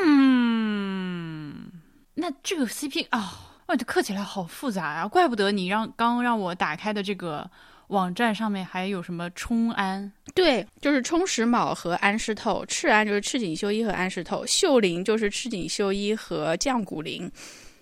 [0.05, 1.73] 嗯，
[2.15, 3.56] 那这个 CP 啊。
[3.67, 5.09] 哇，这刻起来好复杂啊！
[5.09, 7.49] 怪不得你让刚让我打开的这个
[7.89, 10.13] 网站上面还有什么冲安？
[10.35, 17.31] 对，就是充实卯和安室透，赤安就是赤井秀一和安室透，秀灵就是赤井秀一和降谷灵。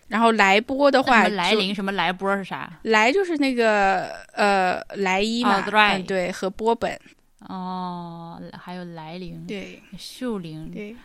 [0.09, 2.73] 然后来波的话，来临什么来波是啥？
[2.83, 5.63] 来就是那个呃来一嘛，
[6.07, 6.99] 对，和波本。
[7.41, 10.97] 哦，还有来临，对，秀灵，对。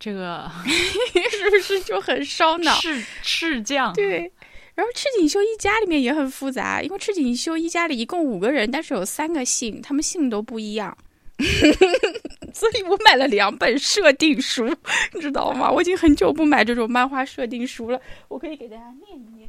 [0.00, 0.50] 这个
[1.30, 2.74] 是不是就很烧脑？
[2.80, 4.32] 赤赤将对。
[4.74, 10.96] 然后赤井秀一家里面也很复杂，因为赤井秀一家里一共五个人，但是有三个姓，他们姓都不一样。
[12.54, 14.74] 所以我买了两本设定书，
[15.12, 15.70] 你知道吗？
[15.70, 18.00] 我已经很久不买这种漫画设定书了。
[18.28, 19.48] 我可以给大家念一念，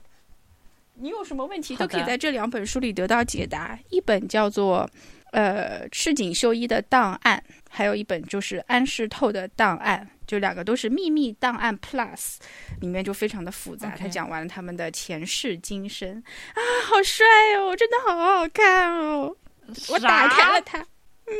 [0.96, 3.80] 你有什么问题都可以在这两本书里得到解答。
[3.90, 4.90] 一本叫做
[5.32, 12.38] 呃赤井秀一的档案，还有一本就是安室透的档案，就两个都是秘密档案 Plus，
[12.80, 13.96] 里面就非常的复杂。
[13.98, 16.22] 他讲完了他们的前世今生
[16.54, 17.26] 啊，好帅
[17.58, 19.36] 哦，真的好好看哦。
[19.90, 20.80] 我打开了它。
[21.28, 21.34] 嗯，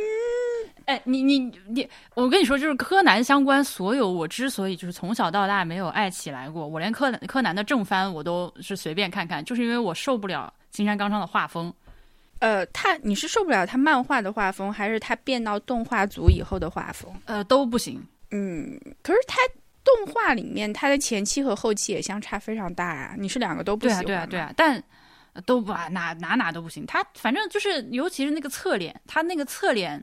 [0.86, 11.70] 哎，你你你，我跟你说，就是柯南相关所有，我之所以就是从小到大没有爱起来过，我连柯南柯南的正番我都是随便看看，就是因为我受不了金山刚昌的画风。
[12.42, 17.10] 呃，他你是受不了他漫画的画风，还是他变到动画组以后的画风？
[17.24, 18.04] 呃，都不行。
[18.32, 19.36] 嗯，可是他
[19.84, 24.04] 动画里面他的前期和后期也相差非常大啊，你是两个都不喜欢？
[24.04, 24.82] 对啊，对啊，对啊，但。
[25.46, 26.84] 都不啊，哪哪哪都不行。
[26.84, 29.98] 他反正就是，尤其是那个侧脸，他那个侧脸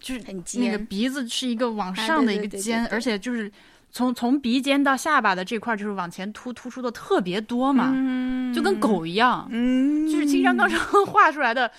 [0.00, 3.52] 就是很尖，那个鼻子是一个往上的一个尖，而且就是
[3.96, 7.94] 从从鼻尖到下巴的这块就是往前突突出的特别多嘛，
[8.54, 9.48] 就跟狗一样。
[9.50, 11.70] 嗯，就是青山刚昌 画出来的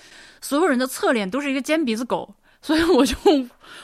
[0.42, 2.34] 所有人的侧脸都是一个尖鼻子狗。
[2.60, 3.16] 所以我就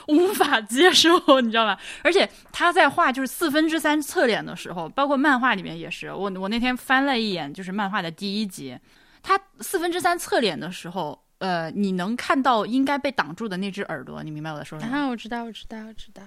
[0.08, 1.78] 无法接受，你知道吧？
[2.02, 6.12] 而且他在画就是四分之三侧脸的时候，包括漫画里面也是。
[6.12, 8.76] 我我那天翻了一眼，就是漫画的第一集，
[9.22, 14.92] 他四分之三侧脸的时候，呃，你能看到应该被挡住的那只耳朵，你明白我在说什么？
[14.92, 16.22] 啊，我知道，我知道，我知道。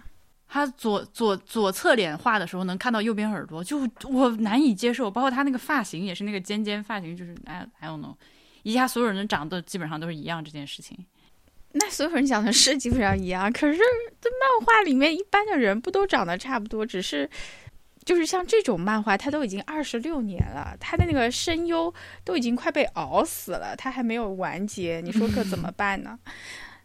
[0.47, 5.11] 他左左左侧脸画的时候能看到右边耳朵，就我难以接受。
[5.11, 8.15] 包括他那个发型也是那个尖尖发型，就是哎，I don't know，
[8.63, 10.97] 一下所有人长得基本上都是一样这件事情。
[11.73, 16.85] 那所有人讲的是基本上一样，可是这漫画里面一般的人不都长得差不多？
[16.85, 17.29] 只是
[18.05, 26.17] 就是像这种漫画，他都已经二十六年了，他的那个声优都已经快被熬死了，他还没有完结，你说可怎么办呢？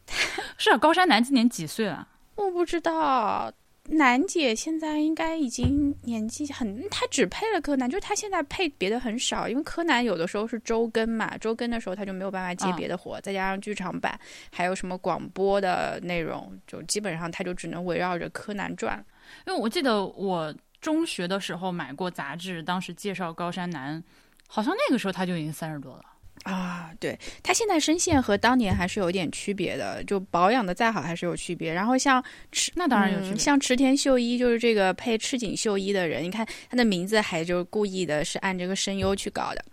[0.59, 2.09] 是啊，高山南今年几岁了？
[2.45, 3.53] 我不知道。
[3.87, 14.17] 楠姐现在应该已经年纪很，她只配了柯南，就是她现在配别的很少，因为柯南有的时候是周更嘛，周更的时候她就没有办法接别的活，再加上剧场版
[14.53, 19.05] 还有什么广播的内容，就基本上她就只能围绕着柯南转。
[19.49, 24.01] 因为我记得我中学的时候买过杂志，当时介绍高山南，
[24.47, 26.05] 好像那个时候他就已经三十多了。
[26.45, 31.73] 啊，对他现在声线和当年还是有点区别的，就保养的再好还是有区别。
[31.73, 33.39] 然后像池，那当然有区别。
[33.39, 39.65] 像池田秀一就是这个配赤井秀一的人，你看他的名字还就故意的是按这个声优去搞的。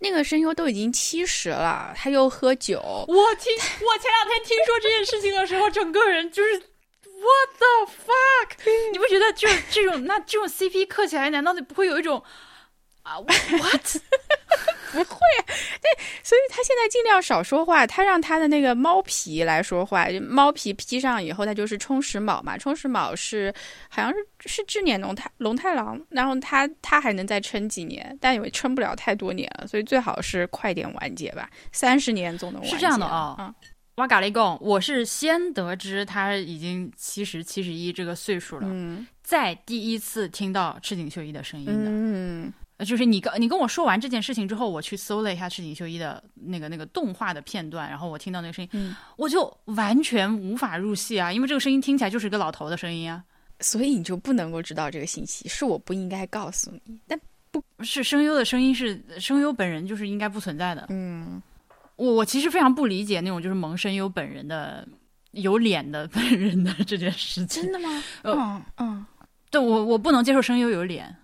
[0.00, 2.78] 那个声优都已经七十了，他又喝酒。
[2.82, 8.70] 我听我前两天听说这件事情的时候，整个人就是 What the fuck？
[8.92, 12.22] 你不觉得就是这种那这种 CP 磕起来，难道不会有一种？
[13.04, 13.96] 啊，what？
[14.94, 15.18] 不会，
[15.82, 17.84] 对，所以他现在尽量少说话。
[17.84, 22.56] 他让他的那个猫皮来说话，猫皮披上以后，他就是充实卯嘛。
[22.56, 23.52] 充实卯是
[23.88, 31.50] 好像是是智年龙太龙太郎，然后他他还能再撑几年，但因为撑不了太多年了，所以最好是快点完结吧。
[31.72, 32.76] 三十年总能完结。
[32.76, 33.52] 是这样的啊，嗯
[33.96, 42.52] 哇嘎雷贡，我是先得知他已经七十七十一这个岁数了，嗯，再第一次听到赤井秀一的声音的，嗯。
[42.76, 53.22] 呃，就是你跟你跟我说完这件事情之后，我去搜了一下赤井秀一的那个那个动画的片段，然后我听到那个声音，我就完全无法入戏啊，因为这个声音听起来就是一个老头的声音啊，
[53.60, 57.16] 所以你就不能够知道这个信息，是我不应该告诉你，但
[57.52, 61.40] 不是声优的声音是声优本人就是应该不存在的，嗯，
[61.94, 64.84] 我我其实非常不理解那种就是萌声优本人的
[65.30, 68.02] 有脸的 本人的这件事情，真的吗？
[68.24, 69.06] 嗯嗯，
[69.48, 71.16] 对我我不能接受声优有脸。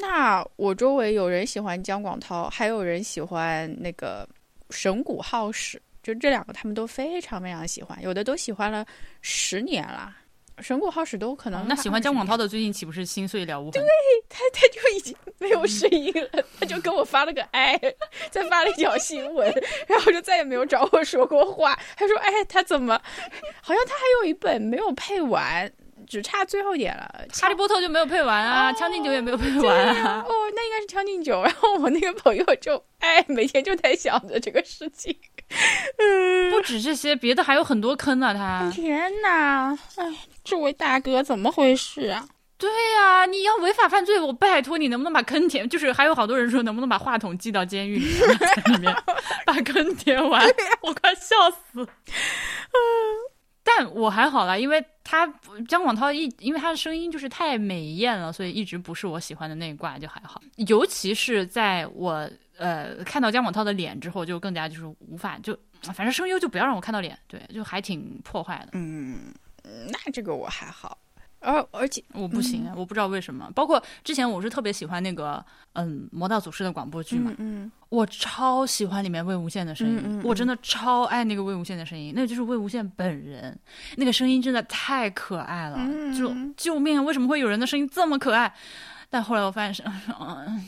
[0.00, 4.28] 那我周围有人喜欢姜广涛，还有人喜欢那个
[4.70, 8.86] 神谷浩史，就这两个他们都非常非常喜欢，有的都喜欢了
[9.20, 10.16] 十年了。
[10.60, 11.68] 神谷浩史都可能。
[11.68, 13.74] 那喜欢姜广涛的最近岂不是心碎了无痕？
[13.74, 13.84] 对
[14.28, 17.80] 他，他就已经没有声音了，他就跟我发了个哎，
[18.32, 19.48] 再发了一条新闻，
[19.86, 21.78] 然后就再也没有找我说过话。
[21.96, 23.00] 他说：“哎，他怎么？
[23.60, 25.72] 好像他还有一本没有配完。”
[26.08, 27.08] 只差最后一点了，
[27.40, 30.24] 《哈利波特》就没有配完啊，《将进酒》也没有配完啊。
[30.26, 31.38] 哦，那应该是《将进酒》。
[31.42, 35.16] 然后我那个朋友就哎，每天就在想着这个事情。
[35.98, 38.34] 嗯，不止这些，别的还有很多坑啊！
[38.34, 42.26] 他天哪，哎，这位大哥怎么回事啊？
[42.58, 45.68] 对呀，你要违法犯罪，我拜托你能不能把坑填？
[45.68, 48.94] 就是还有好多人说，能不能把话筒寄到监狱里面，在里面
[49.46, 50.44] 把坑填完？
[50.82, 51.80] 我快笑死。
[52.72, 53.37] 嗯。
[53.76, 55.26] 但我还好啦，因为他
[55.68, 60.40] 姜广涛一，因为他的声音就是太美艳了，所以一直不是我喜欢的那一挂，就还好。
[60.56, 65.54] 尤其是在我呃看到姜广涛的脸之后，就更加就是无法就，
[65.94, 68.70] 反正声优就不要让我看到脸，对，就还挺破坏的。
[68.72, 70.96] 嗯，那这个我还好。
[71.40, 73.50] 而而且我不行，我不知道为什么。
[73.54, 83.56] 包括之前我是特别喜欢那个嗯《魔道祖师》的广播剧嘛，嗯，我超喜欢里面魏无羡的声音，我真的超爱那个魏无羡的声音，那就是魏无羡本人，
[83.96, 87.02] 那个声音真的太可爱了，嗯就救命啊！
[87.02, 88.52] 为什么会有人的声音这么可爱？
[89.08, 89.82] 但后来我发现是，
[90.20, 90.66] 嗯，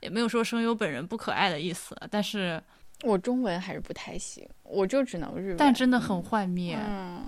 [0.00, 2.62] 也没有说声优本人不可爱的意思，但是
[3.02, 5.56] 我中文还是不太行，我就只能日文。
[5.56, 6.78] 但真的很幻灭。
[6.78, 7.24] 嗯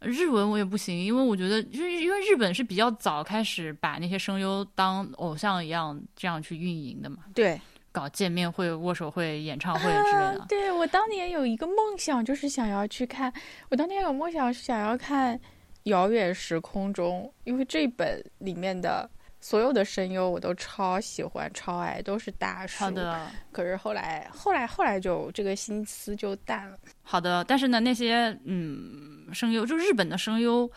[0.00, 7.60] 日文我也不行，因为我觉得，就是因为日本是比较早开始把那些声优当偶像一样这样去运营的嘛，对
[7.92, 10.40] 搞见面会、握手会、演唱会之类的。
[10.40, 13.32] 啊对我当年有一个梦想，就是想要去看。
[13.68, 15.36] 我当年有梦想是想要看
[15.84, 19.10] 《遥远时空中》，因为这本里面的
[19.41, 22.83] 所有的声优我都超喜欢、超爱，都是大叔。
[22.83, 22.91] 好。
[22.91, 26.77] 的，可是后来，后来，后来就这个心思就淡了。
[27.03, 30.69] 好的，但是呢，那些嗯声优，就日本的声优，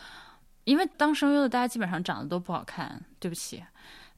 [0.65, 3.63] 因为当声优的大家基本上长得都不好看，对不起。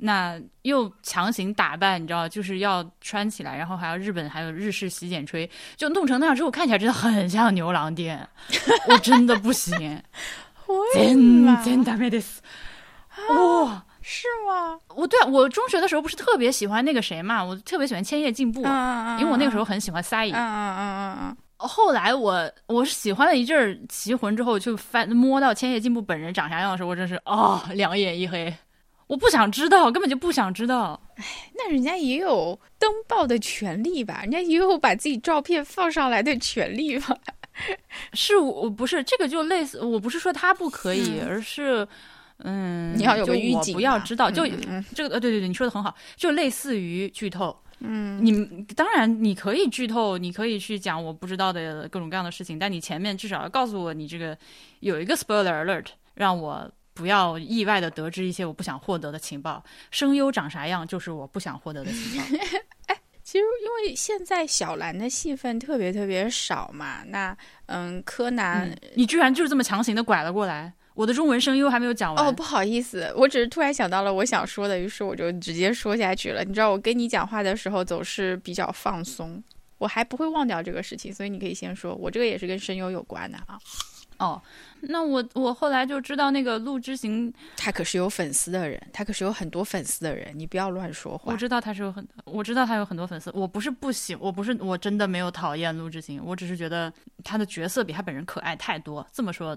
[0.03, 8.27] 那又强行打扮，你知道，就是要穿起来，然后还要日本还有日式洗剪吹，就弄成那样之后，看起来真的很像牛郎店，
[8.87, 10.01] 我真的不行，
[10.95, 12.39] 为嘛真真ダメです。
[13.29, 14.78] 哇， 是吗？
[14.94, 20.32] 我对啊我中学的时候不是特别喜欢那个谁嘛，我特别喜欢千叶进步，嗯因为我那个时候很喜欢撒野。
[20.32, 28.54] 嗯嗯嗯嗯后来我我是喜欢了一阵儿棋魂之后，就翻摸到千叶进步本人长啥样的时候，我真是哦两眼一黑，
[29.08, 31.00] 我不想知道，根本就不想知道。
[31.16, 31.24] 哎，
[31.56, 34.20] 那人家也有登报的权利吧？
[34.22, 37.16] 人家也有把自己照片放上来的权利吧？
[38.12, 41.88] 是我我不是这个就类似，我不是说他不可以，而是
[42.40, 44.46] 嗯，你要有个预警嘛不要知道，就、
[44.94, 47.56] 这个呃对对对，你说的很好，就类似于剧透。
[47.80, 54.36] 嗯，你当然你可以剧透，你可以去讲我不知道的各种各样的事情，但你前面至少要告诉我你这个
[54.80, 59.62] 有一个 spoiler alert，让我不要意外的得知一些我不想获得的情报。
[59.90, 62.26] 声优长啥样就是我不想获得的情报。
[63.22, 72.26] 其实因为现在小兰的戏份特别特别少嘛，那嗯，柯南、嗯你居然就是这么强行的拐了过来，我的中文声优还没有讲完。
[72.26, 76.42] 哦，不好意思，我只是突然想到了我想说的，于是我就直接说下去了。
[76.42, 79.40] 你知道我跟你讲话的时候总是比较放松，
[79.76, 83.58] 我还不会忘掉这个事情，所以你可以先说，我这个也是跟声优有关的啊。
[84.18, 84.40] 哦，
[84.80, 91.30] 那我我后来就知道那个陆之行，他可是有粉丝的人，他可是有很多粉丝的人，你不要乱说话。
[91.30, 93.30] 我知道他是有很，我知道他有很多粉丝。
[93.34, 96.90] 我不是不喜，我不是我真的没有讨厌陆之行，我只是觉得
[97.22, 99.06] 他的角色比他本人可爱太多。
[99.12, 99.54] 这么说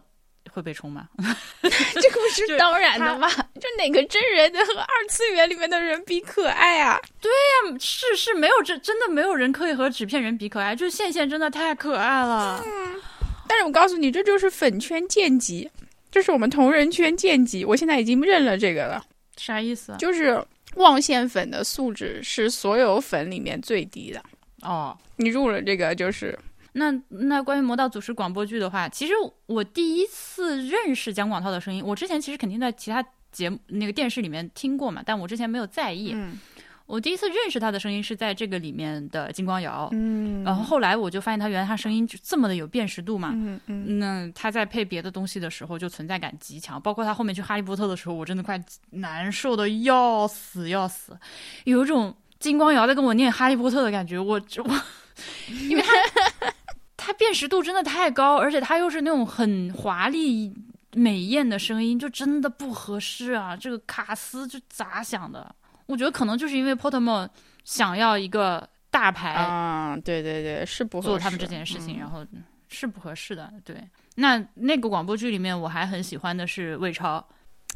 [0.50, 1.08] 会被冲吗？
[1.62, 3.30] 这个不是当然的吗？
[3.30, 7.00] 就哪个真人和二次元里面的人比可爱啊？
[7.22, 12.64] 对呀是是，没有这真的没有人可以和纸片人比可爱，就是线线真的太可爱了。
[13.48, 15.70] 但是我告诉你，这就是粉圈贱籍，
[16.12, 17.66] 这是我们同人圈贱籍。
[17.66, 19.04] 我现在已经认了这个了，
[19.38, 19.96] 啥意思？
[19.98, 20.44] 就是
[20.76, 24.22] 望线粉的素质是所有粉里面最低的。
[24.62, 26.38] 哦，你入了这个就是
[26.74, 29.14] 那那关于《魔道祖师》广播剧的话，其实
[29.46, 36.12] 我第一次认识姜广涛的声音，我之前其实肯定在其他节目那个电视里面听过嘛，但我之前没有在意。
[36.14, 36.40] 嗯
[36.90, 43.30] 我第一次认识他的声音是在这个里面的金光瑶，嗯然后后来我就发现他原来他声音就这么的有辨识度嘛。
[43.32, 51.16] 嗯嗯，那他在配别的东西的时候就存在感极强，包括他后面去哈利波特的时候，我真的快难受的要死要死，
[51.66, 54.18] 有一种金光瑶在跟我念哈利波特的感觉。
[54.18, 54.82] 我我，
[55.70, 56.52] 因为他
[57.10, 60.54] 他辨识度真的太高，而且他又是那种很华丽
[60.94, 63.58] 美艳的声音，就真的不合适啊！
[63.58, 65.56] 这个卡斯就咋想的？
[65.88, 67.28] 我觉得可能就是因为 Pottermore
[67.64, 72.24] 想要一个大牌，啊，对对对，是不合适做他们这件事情，嗯然后
[72.68, 73.52] 是不合适的。
[73.66, 73.76] 对，
[74.14, 77.28] 那那个广播剧里面，我还很喜欢的是魏超。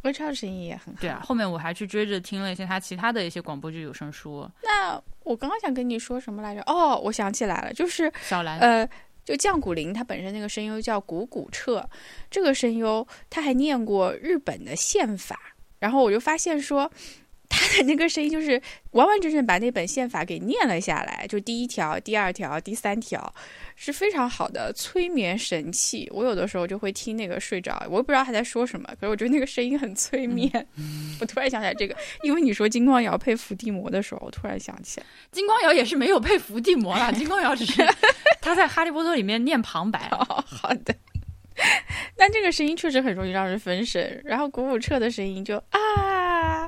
[0.04, 1.02] 魏超的声音也很好。
[1.02, 6.62] 对啊，后面我还去追着听了一些他其他的一些广播剧有声书，那我刚刚想跟你说什么来着？
[6.68, 8.60] 哦，我想起来了，就是小兰。
[8.60, 8.88] 呃，
[9.24, 11.90] 就降谷零，他本身那个声优叫谷谷彻，
[12.30, 15.40] 这个声优他还念过日本的宪法，
[15.80, 16.92] 然后我就发现说。
[17.56, 18.60] 他的那个声音就是
[18.94, 23.32] 完完整整把那本宪法给念了下来，就第一条、第二条、第三条，
[23.76, 26.10] 是非常好的催眠神器。
[26.14, 30.50] 我有的时候就会听那个睡着，我也不知道他在说什么，可是我觉得那个声音很催眠。
[31.20, 35.06] 我突然想起来这个，因为你说金光瑶配伏地魔的时候，我突然想起来。
[35.32, 37.84] 金光瑶也是没有配伏地魔啦，金光瑶只是
[38.42, 40.08] 他在《哈利波特》里面念旁白。
[40.12, 40.96] 哦，好的。
[42.18, 44.22] 但这个声音确实很容易让人分神。
[44.26, 46.62] 然后古武彻的声音就啊，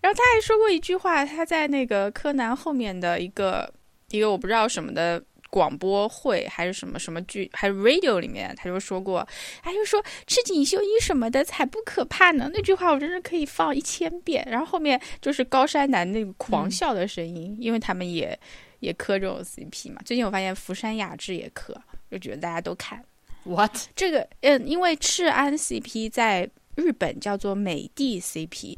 [0.00, 3.72] 然后他还说过一句话，他在那个柯南后面的一个
[4.10, 5.22] 一个我不知道什么的。
[5.48, 9.26] 广播会还是什么什么剧，还是 radio 里面，他就说过，
[9.62, 12.50] 他就说赤井秀一什么的才不可怕呢。
[12.52, 14.46] 那句话我真是可以放一千遍。
[14.50, 18.38] 然后后面就是高山男那个狂笑的声音，因为他们也
[18.80, 20.00] 也磕这种 CP 嘛。
[20.04, 21.74] 最近我发现福山雅治也磕，
[22.10, 23.02] 就觉得大家都看。
[23.44, 28.76] What 这个嗯，因为赤安 CP 在日本叫做美帝 CP，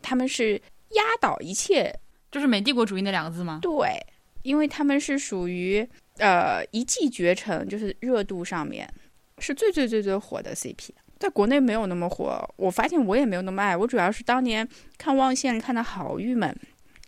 [0.00, 0.60] 他们是
[0.90, 1.92] 压倒一切，
[2.30, 3.58] 就是美帝国主义那两个字吗？
[3.60, 4.00] 对，
[4.42, 5.86] 因为他们是属于。
[6.18, 8.88] 呃，一骑绝尘就是热度上面
[9.38, 12.48] 是最最最最火的 CP，在国内没有那么火。
[12.56, 16.56] 我发现我也没有那么爱，我主要是当年看望线看的好郁闷，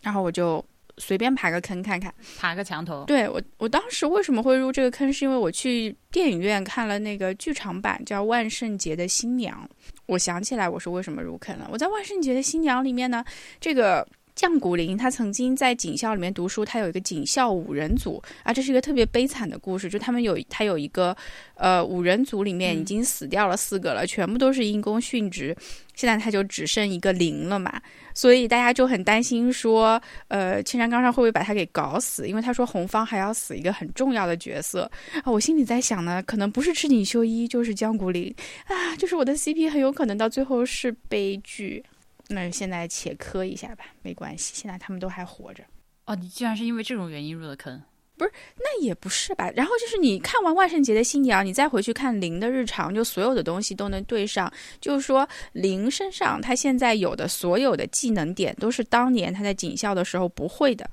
[0.01, 0.63] 然后我就
[0.97, 3.05] 随便爬个坑看看，爬个墙头。
[3.05, 9.65] 对我，我当时为什么会入这个坑，是因为我去电影院看了那个剧场版叫《万圣节的新娘》，
[10.07, 11.69] 我想起来我是为什么入坑了。
[11.71, 13.23] 我在《万圣节的新娘》里面呢，
[13.61, 14.05] 这个。
[14.37, 21.17] 降谷林他曾经在警校里面读书，他有一个警校五人组啊，这是一个特别悲惨的故事，就他们有他有一个
[21.55, 25.57] 呃五人组里面已经死掉了四个了，全部都是因公殉职，
[25.95, 27.81] 现在他就只剩一个零了嘛，
[28.13, 32.27] 所以大家就很担心说，呃，青山刚上会不会把他给搞死？
[32.27, 34.83] 因为他说红方还要死一个很重要的角色
[35.23, 38.31] 啊，我心里在想呢，可能不是赤井秀一就是江谷林
[38.67, 41.83] 啊，就是我的 CP 很有可能到最后是悲剧。
[42.29, 45.63] 那现在且磕一下吧，没关系，现在他们都还活着。
[46.05, 47.81] 哦，你居然是因为这种原因入的坑？
[48.17, 49.49] 不是，那也不是吧。
[49.55, 54.51] 然后就是你看完万圣节的新娘，你再回去看林的日常，就所有的东西都能对上。
[54.81, 60.89] 就是说，林身上他现在有的所有的技能点，都是当年他在警校的时候不会的。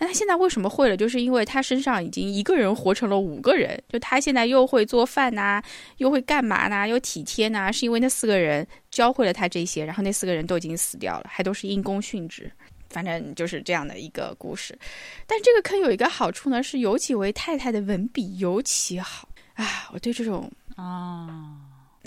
[0.00, 0.96] 但他现在为什么会了？
[0.96, 5.60] 就是因为他身上已经一个人活成了五个人，就他现在又会做饭呐，
[5.96, 12.48] 又会干嘛呐，又体贴呐，是因为那四个人教会了他这些，然后那四个人都已经死掉了，还都是因公殉职。
[12.90, 14.78] 反正就是这样的一个故事。
[15.26, 19.90] 但这个坑有一个好处呢，是有几位太太的文笔尤其好啊！
[19.92, 21.56] 我对这种啊。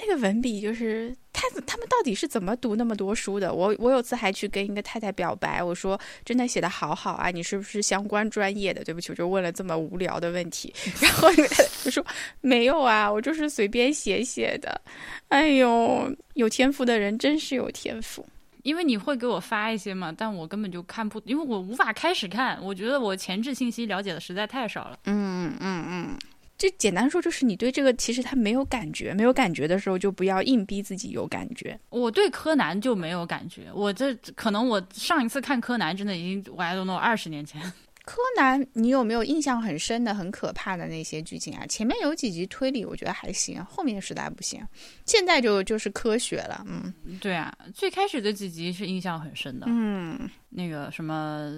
[0.03, 3.53] 那个文笔就是他他们到底是怎么读那么多书的？
[3.53, 8.83] 我我有次还去跟一个太太表白，我说真的写的好好啊，你是不是相关专业的？
[8.83, 10.73] 对不起，我就问了这么无聊的问题。
[10.99, 12.03] 然后那个太太就说
[12.39, 14.81] 没有啊，我就是随便写写的。
[15.27, 18.25] 哎呦，有天赋的人真是有天赋，
[18.63, 24.97] 因为你会给我发一些嘛，但我根本就看不，因为我无法开始看，我觉得我前置信息了解的实在太少了。
[25.05, 26.17] 嗯嗯嗯。
[26.57, 31.79] 就简单说，就是你对这个其实他没有感觉，没有感觉的时候，就不要硬逼自己有感觉。
[31.89, 37.59] 我对柯南就没有感觉，我这可能我上一次看柯南真的已经我还都弄二十年前。
[38.03, 41.65] 柯南，你有没有印象很深的、很可怕的那些剧情啊？
[41.67, 44.65] 前面有几集推理，我觉得还行，后面实在不行。
[45.05, 51.51] 现在就就是科学了，嗯，对啊，最开始的几集是印象很深的，嗯，那个什么。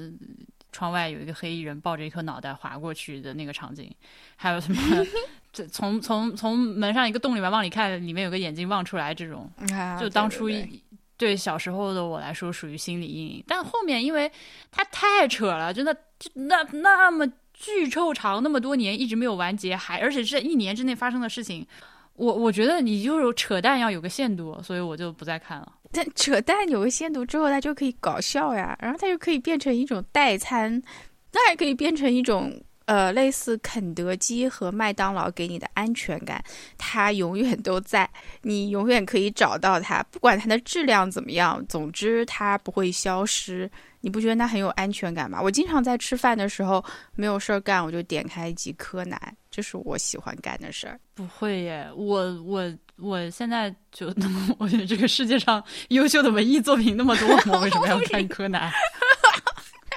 [0.75, 3.93] 窗外有一个黑衣人抱着一颗脑袋划过去的那个场景，
[4.35, 5.05] 还有什么？
[5.53, 9.47] 这从从从门上一个洞里面往里看，里面有个眼睛望出来，这种
[9.99, 10.49] 就当初
[11.15, 13.43] 对小时候的我来说属于心理阴影。
[13.47, 14.31] 但后面因为
[14.71, 16.01] 它太扯了，真的就
[16.33, 21.65] 那那么巨臭长，那么多年一直没有完结，还而且是一年之内发生的事情，
[22.15, 25.73] 我我觉得你就是扯淡要有个限度，所以我就不再看了。
[25.91, 30.81] 但扯淡有个限度之后，它就可以搞笑呀，然后它就可以变成一种代餐，
[31.31, 36.43] 那还可以变成一种呃类似肯德基和麦当劳给你的安全感，
[36.77, 38.09] 它永远都在，
[38.41, 43.69] 你永远可以找到它，不管它的质量怎么样，总之它不会消失。
[44.01, 45.41] 你不觉得它很有安全感吗？
[45.41, 46.83] 我经常在吃饭的时候
[47.15, 49.17] 没有事儿干，我就点开一集柯南，
[49.49, 50.99] 这是我喜欢干的事儿。
[51.13, 52.73] 不会耶，我我。
[52.97, 54.13] 我现在就，
[54.59, 58.71] 我觉得这个世界上优秀的文艺作品那么多，我为什么要看柯南？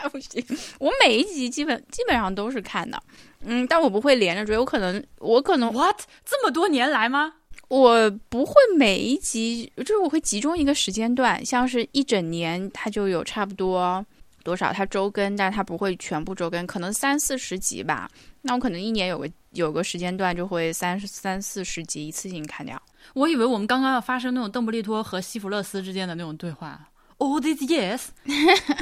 [0.10, 0.44] 不行，
[0.78, 3.02] 我每一集基本基本上都是看的，
[3.44, 7.34] 嗯，但我不会连着追，我可能我可能 what 这么多年来吗？
[7.68, 14.04] 我不会每一集，就是我会集中一个时间段，像是一整年，它就有差不多
[14.44, 18.08] 多少，它周更，但是它不会全部周更，可能三四十集吧。
[18.42, 22.80] 那我可能一年有个有个时间段就会三三四十集一次性看掉。
[23.14, 26.88] 我以为我们刚刚要发生那种邓布利多和西弗勒斯之间的那种对话。
[27.18, 28.08] All these years，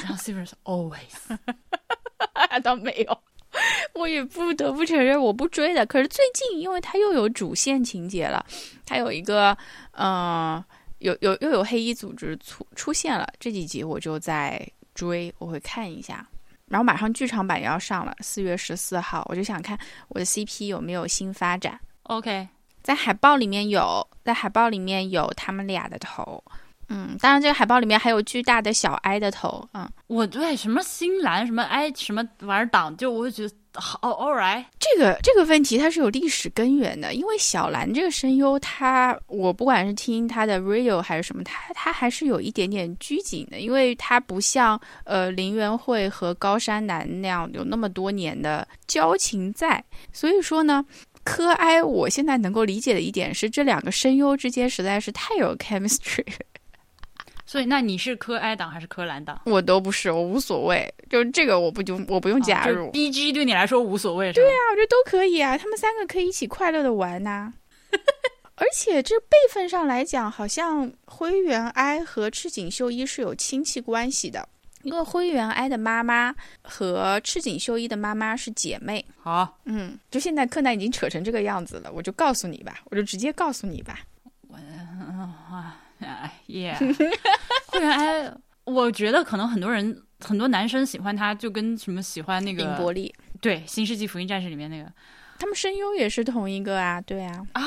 [0.03, 1.39] 然后西弗勒斯 always，
[2.62, 3.18] 倒没有。
[3.95, 5.87] 我也不得不承认我不追的。
[5.87, 8.45] 可是最近，因为它又有主线情节了，
[8.85, 9.57] 它有一个
[9.93, 10.62] 嗯，
[10.99, 16.26] 有有又有黑衣组织出出现了，这几集我就在追，我会看一下。
[16.66, 19.78] 然后马上剧场版也要上了，四月十四号，我就想看
[20.09, 21.78] 我的 CP 有没有新发展。
[22.05, 22.49] OK，
[22.82, 26.43] 在海报里面有，在海报里面有他们俩的头。
[26.89, 29.66] 嗯，当然，这个海报里面还有巨大的小哀的头。
[29.72, 34.64] 嗯，我对什么新兰什么哀什么玩意儿党，就我就觉得好 all right。
[34.78, 49.82] 这个这个问题它是有历史根源的，因为小兰这个声优，他我不管是听他的 radio 还是什么，他他还是有一点点拘谨的，因为他不像呃林元惠和高山南那样有那么多年的交情在，
[50.12, 50.85] 所以说呢。
[51.26, 56.22] 柯哀，我现在能够理解的一点是，这两个声优之间实在是太有 chemistry。
[57.47, 59.40] 所以，那你是柯哀党还是柯蓝党？
[59.45, 60.92] 我都不是，我无所谓。
[61.11, 62.90] 就是这个，我不就我不用加入。
[62.90, 65.57] B G 对你来说无所谓，对啊，我觉得都可以啊。
[65.57, 67.53] 他们三个可以一起快乐的玩呐。
[68.57, 74.49] 而且这辈分上来讲，好像灰原哀和赤井秀一是有亲戚关系的，
[74.82, 79.05] 因为灰原哀的妈妈和赤井秀一的妈妈是姐妹。
[79.20, 84.01] 好，嗯，就现在柯南已经扯成这个样子了，我就告诉你吧，我就直接告诉你吧。
[84.49, 85.80] 我啊。
[86.47, 86.77] 耶，
[87.69, 88.35] 会员 I，
[88.65, 94.91] 我觉得可能很多人很多男生喜欢他，就跟什么喜欢那个林伯利，对《新世纪福音战士》里面那个，
[95.39, 97.47] 他们声优也是同一个啊，对啊。
[97.53, 97.63] 啊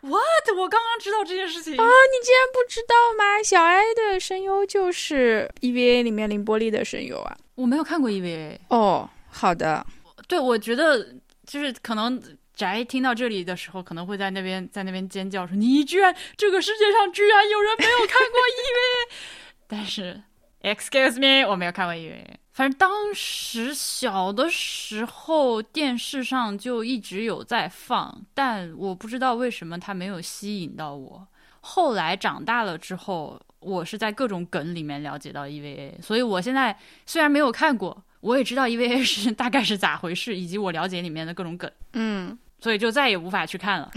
[0.00, 0.56] ，What？
[0.56, 1.74] 我刚刚知道这件事情。
[1.74, 3.42] 啊，你竟然不知道吗？
[3.44, 9.84] 小哀的声优就是 EVA 里面林伯利的声优啊，我没有看过 EVA 哦，好的，
[10.26, 11.14] 对，我觉得
[11.46, 12.20] 就是可能。
[12.56, 19.14] 宅听到这里的时候，可能会在那边在那边尖叫说：“你居然这个世界上居然有人没有看过 EVA？”
[19.68, 20.22] 但是
[20.62, 22.24] ，excuse me，我没有看过 EVA。
[22.52, 31.28] 反正当时小的时候电视上就一直有在放，但我不知道为什么它没有吸引到我。
[31.60, 41.70] 后来长大了之后，我是在各种梗里面了解到 EVA，所以我现在虽然没有看过，我也知道 EVA 是大概是咋回事，以及我了解里面的各种梗。
[41.92, 42.38] 嗯。
[42.58, 43.90] 所以就再也无法去看了。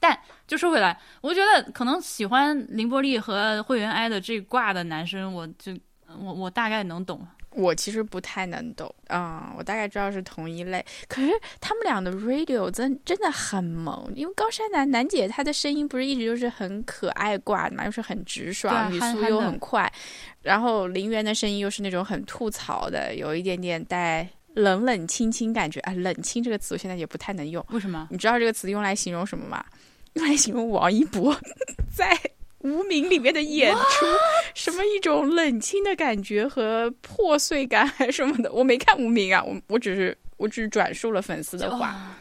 [0.00, 5.72] 但就说回来，我觉得可能喜欢林波丽和会员 I 的这挂的男生，我就
[6.18, 7.26] 我我大概能懂。
[7.54, 10.82] 我其实不太能懂啊，我大概知道是同一类。
[11.06, 11.30] 可是
[11.60, 19.92] 他们俩的 radio 真真的很萌，因为高山南南姐她的声音不是一直就是很可爱挂的嘛，又是很直爽，语速又很快。
[20.40, 24.26] 然后林园的声音又是那种很吐槽的，有一点点带。
[24.54, 27.64] 冷冷清清感觉啊，冷清这个词我现在也不太能用。
[27.70, 28.08] 为什么？
[28.10, 29.64] 你知道这个词用来形容什么吗？
[30.14, 31.34] 用来形容王一博
[31.94, 32.14] 在
[32.58, 34.06] 《无名》里面的演出，
[34.54, 38.52] 什么一种冷清的感觉和破碎感还是什么的。
[38.52, 42.14] 我没看《无名》啊，我我只是我只是转述了粉丝的话。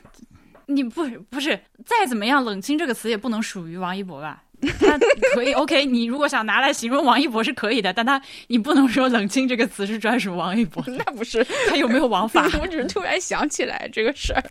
[0.68, 4.42] 你不不是再怎么样，冷清这个词也不能属于王一博吧？
[4.80, 4.97] 他
[5.34, 5.86] 可以，OK。
[5.91, 10.84] 你如果想拿来形容王一博是可以的，但他你不能说“冷清”这个词是专属王一博。
[10.88, 12.47] 那不是他有没有王法？
[12.62, 14.43] 我只是突然想起来这个事儿。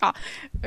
[0.00, 0.14] 好，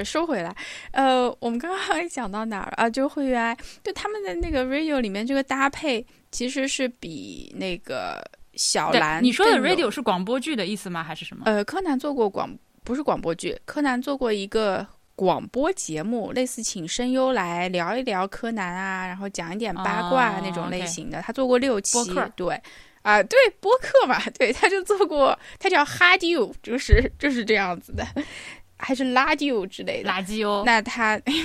[0.06, 0.56] 说回来，
[0.92, 2.90] 呃，我们刚刚讲到哪儿啊？
[2.90, 9.24] 就会员，就他们的那个 radio 里面这个搭配，其实是比那个小兰。
[9.24, 11.04] 你说的 radio 是广播剧的意思吗？
[11.04, 11.44] 还是什么？
[11.46, 14.86] 呃，柯南做过广，不是广播剧，柯南做过一个。
[15.16, 21.22] 广播节目类似请声优来聊一聊柯南啊，然后讲一点八卦那种类型的。
[21.22, 22.00] 他做过六期，
[22.36, 22.60] 对，
[23.04, 28.06] 啊，对，播客嘛， 对，他就做过，他叫哈迪 o 就是就是这样子的，
[28.78, 30.64] 还是拉迪 o 之类的垃圾哦。
[30.66, 31.44] 那他 啊，对对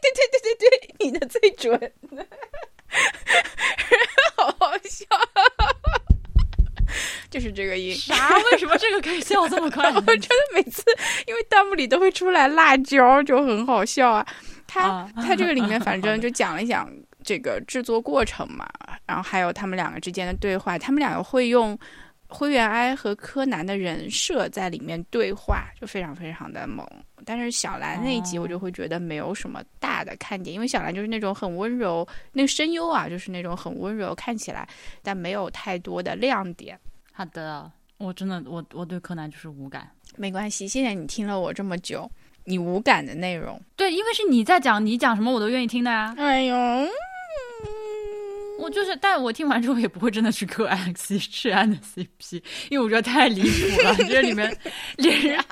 [0.00, 1.92] 对对对对对，你的最准，
[4.36, 5.04] 好好笑。
[7.30, 8.36] 就是这个音啥？
[8.52, 9.90] 为什么这个可以笑这么快？
[9.92, 10.82] 我真的每次
[11.26, 14.26] 因为弹幕里都会出来辣椒，就很好笑啊。
[14.66, 16.90] 他他这个里面 反正就讲了讲
[17.22, 18.68] 这个制作过程嘛，
[19.06, 20.78] 然后还有他们两个之间的对话。
[20.78, 21.78] 他们两个会用
[22.34, 26.84] 灰原哀和柯南的人设在里面对话，就非常非常的猛。
[27.24, 34.68] 但是小兰那一集我就会觉得没有什么大的看点，因为小兰就是那种很温柔，那个声优啊就是那种很温柔，看起来
[35.00, 36.78] 但没有太多的亮点。
[37.12, 40.66] 好的，我真的我我对柯南就是无感，没关系。
[40.66, 42.10] 谢谢你听了我这么久，
[42.44, 46.12] 你无感的内容，对，因为是你在讲，你讲什么我都愿意听的呀。
[46.18, 46.56] 哎呦，
[48.58, 54.56] 我就是，但我听完之后也不会真的去磕 X 赤安的 CP，因为我觉得太离谱了，这里面
[54.98, 55.44] 连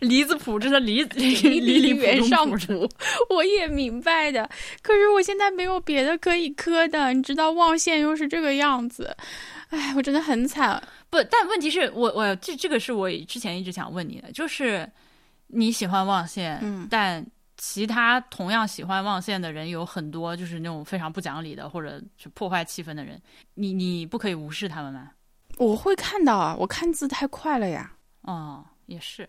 [0.00, 2.88] 离子谱真的离离离离原上谱，
[3.30, 4.48] 我也明白的。
[4.82, 9.16] 可是我现在没有别的可以磕的，你知道望线又是这个样子。
[9.70, 10.82] 哎，我真的很惨。
[11.08, 14.86] 不，但问题是我，我这这个是我之前一直想问你的，就是
[15.46, 17.24] 你喜欢望线，嗯，但
[17.64, 23.22] 其他同样喜欢望线的人有很多，就是那种非常不讲理的，或者是破坏气氛的人，
[23.54, 25.12] 你你不可以无视他们吗？
[25.58, 27.92] 我会看到啊，我看字太快了呀。
[28.22, 29.28] 哦，也是，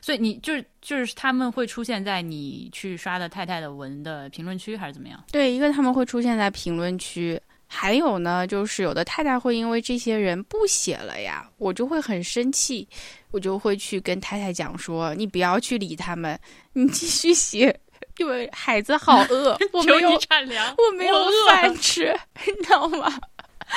[0.00, 5.22] 所以你就是就是他们会出现在你去刷的太太的文的评论区，还是怎么样？
[5.30, 12.88] 对，一个他们会出现在评论区，还有呢，就是有的太太会因为这些人不写了呀，我就会很生气，
[13.30, 16.38] 我就会去跟太太讲说，你不要去理他们，
[16.72, 17.78] 你继续写，
[18.16, 21.14] 因为孩子好饿， 我没有产粮，我没有
[21.46, 23.12] 饭吃，你知道吗？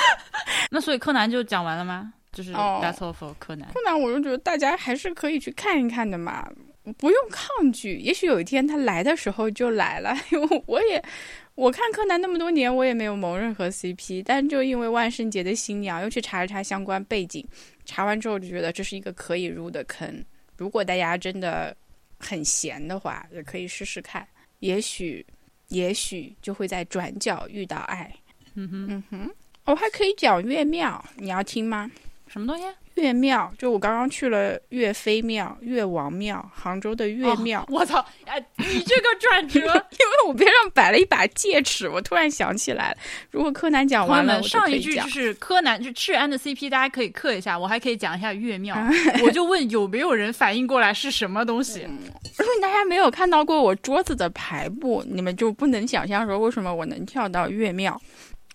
[0.70, 2.14] 那所以柯南就讲完了吗？
[2.32, 3.68] 就是 That's all for 柯南。
[3.74, 6.50] 柯南，我就觉得大家还是可以去看一看的嘛，
[6.96, 7.98] 不用抗拒。
[7.98, 11.04] 也许有一天他来的时候就来了， 因为我也
[11.54, 17.46] 我看柯南那么多年，我也没有谋任何 CP，但就因为万圣节的新娘，又去查了查相关背景，
[17.84, 20.24] 查完之后就觉得这是一个可以入的坑。
[20.56, 21.76] 如果大家真的
[22.18, 24.26] 很闲的话，也可以试试看，
[24.60, 25.24] 也许
[25.68, 28.10] 也许就会在转角遇到爱。
[28.54, 29.30] 嗯哼嗯哼，
[29.64, 31.90] 我还可以讲月庙，你要听吗？
[32.28, 32.64] 什么东西？
[32.94, 37.64] 岳庙，就我刚刚去了岳飞庙、岳王庙，杭州的岳庙。
[37.70, 38.04] 我操！
[38.26, 42.96] 哎，你这个转折， 因为我边上摆了一把戒尺，我突然想起来了。
[43.30, 47.58] 如果柯南讲完了，上一句就是柯南，就赤安的 CP，大家可以刻一下。
[47.58, 48.76] 我还可以讲一下岳庙。
[49.24, 51.80] 我就问有没有人反应过来是什么东西？
[52.36, 58.00] 如果大家没有看到过我桌子的排布，你们就不能想象说为什么我能跳到岳庙，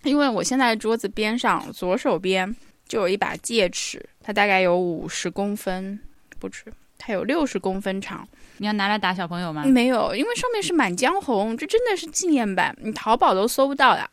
[0.04, 2.54] 因为我现在桌子边上左手边。
[2.88, 6.00] 就有一把戒尺，它大概有五十公分，
[6.38, 6.64] 不止，
[6.96, 8.26] 它有六十公分长。
[8.56, 9.64] 你要拿来打小朋友吗？
[9.64, 14.08] 没有，因为上面是《满江红》，这真的是纪念版，你淘宝都搜不到的。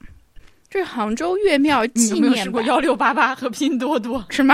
[0.70, 2.22] 这是杭州岳庙纪念版。
[2.22, 4.24] 你有没有试过幺六八八和拼多多？
[4.30, 4.54] 什么？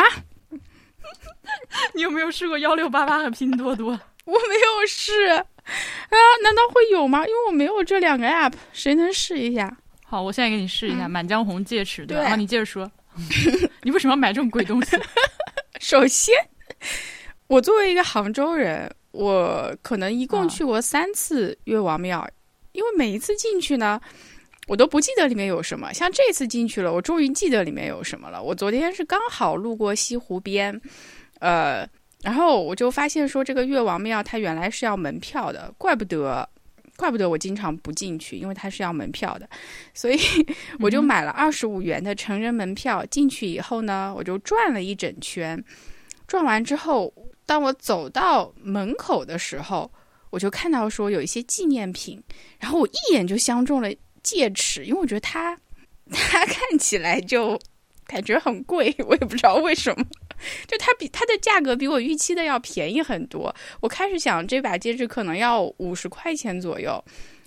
[1.93, 3.87] 你有没有试过幺六八八和拼多多？
[4.25, 5.43] 我没有试啊，
[6.43, 7.25] 难道会有吗？
[7.25, 9.75] 因为我没有这两个 app，谁能试一下？
[10.05, 12.35] 好，我现在给你试一下《满江红》戒尺，对吧？
[12.35, 12.89] 你接着说。
[13.83, 14.97] 你为什么要买这种鬼东西？
[15.79, 16.33] 首先，
[17.47, 22.27] 我作为一个杭州人，我可能一共去过三次岳王庙，
[22.71, 23.99] 因为每一次进去呢，
[24.67, 25.91] 我都不记得里面有什么。
[25.93, 28.41] 像这次进去了，我终于记得里面有什么了。
[28.41, 30.79] 我昨天是刚好路过西湖边，
[31.39, 31.87] 呃，
[32.21, 36.47] 然后我就发现说，这个岳王庙它原来是要门票的，怪不得。
[37.01, 39.49] 怪不得我经常不进去，因为它是要门票的，
[39.91, 40.19] 所以
[40.79, 43.03] 我就买了二十五元的成人门票。
[43.07, 45.61] 进去以后呢，我就转了一整圈，
[46.27, 47.11] 转完之后，
[47.47, 49.91] 当我走到门口的时候，
[50.29, 52.21] 我就看到说有一些纪念品，
[52.59, 53.89] 然后我一眼就相中了
[54.21, 55.57] 戒尺，因为我觉得它
[56.13, 57.59] 它看起来就
[58.05, 60.05] 感觉很贵，我也不知道为什么。
[60.67, 63.53] 就它比它的价格比我预期的要便宜很多。
[63.79, 67.03] 我开始想这把戒指可能要五十块钱左右，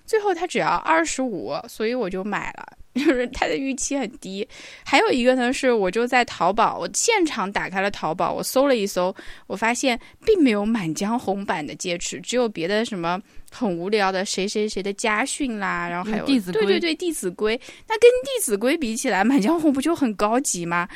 [0.06, 2.66] 最后它只要二十五，所以我就买了。
[2.94, 4.46] 就是它的预期很低。
[4.84, 9.12] 还有一个呢是，我就在淘宝，我现场打开了淘宝，我搜了一搜，
[9.48, 13.20] 我发现并没有满江红版的戒尺，只有别的什么
[13.50, 17.60] 很无聊的谁谁谁的家训啦，然后还有弟子规，对对对，弟子规。
[17.88, 20.88] 那跟弟子规比起来，满江红不就很高级吗？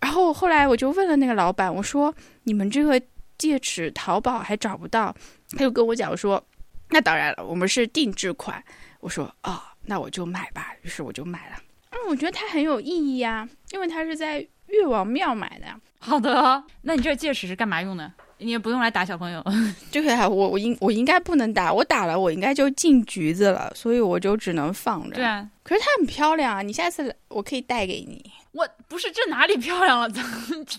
[0.00, 3.00] 然后后来我就问了那个老板，我说：“你们这个
[3.36, 5.14] 戒尺淘宝还找不到？”
[5.52, 6.42] 他就跟我讲说
[6.90, 8.62] ：“那当然了，我们是定制款。”
[9.00, 11.56] 我说：“哦，那我就买吧。”于是我就买了。
[11.90, 15.66] 嗯，我觉得它很有意义啊，因为它是在越王庙买的。
[15.98, 18.12] 好的，那你这个戒尺是干嘛用的？
[18.40, 19.44] 你也不用来打小朋友。
[19.90, 25.16] 这个我我应我应该不能打，我打了我应该就进局子了，所以我就只能放着。
[25.16, 28.30] 对啊，可是它很漂亮啊，你下次我可以带给你。
[28.58, 30.08] 我不是这哪里漂亮了？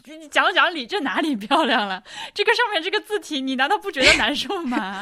[0.05, 2.03] 你讲讲理，这哪里漂亮了？
[2.33, 4.99] 这个上面这个字体，你难道不觉得难受吗？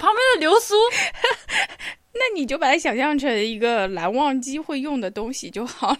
[0.00, 0.74] 旁边的流苏，
[2.12, 5.98] 那你就把它想象成一个蓝忘机会用的东西就好了。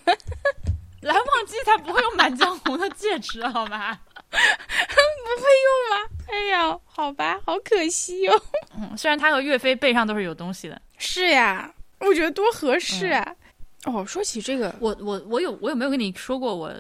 [1.03, 4.01] 蓝忘机才不会用满江红的戒指，好吧？
[4.33, 6.09] 不会用吗？
[6.33, 8.43] 哎呀，好吧，好可惜哦。
[8.77, 10.83] 嗯，虽然他和岳飞背上都是有东西的。
[10.99, 13.37] 是呀，我觉得多合适啊。
[13.85, 16.73] 哦，说起这个，我我我有我有没有跟你说过我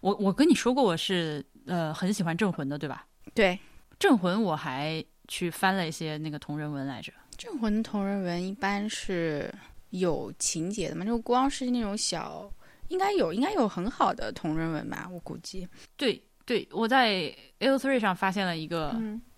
[0.00, 3.06] 我我跟你说过我是呃很喜欢镇魂的对吧？
[3.34, 3.58] 对，
[3.98, 7.12] 镇魂我还去翻了一些那个同人文来着。
[7.36, 9.52] 镇魂同人文一般是
[9.90, 11.04] 有情节的嘛？
[11.04, 12.50] 就光是那种小，
[12.88, 15.08] 应该有应该有很好的同人文吧？
[15.12, 15.68] 我估计。
[15.96, 18.94] 对对，我在 L Three 上发现了一个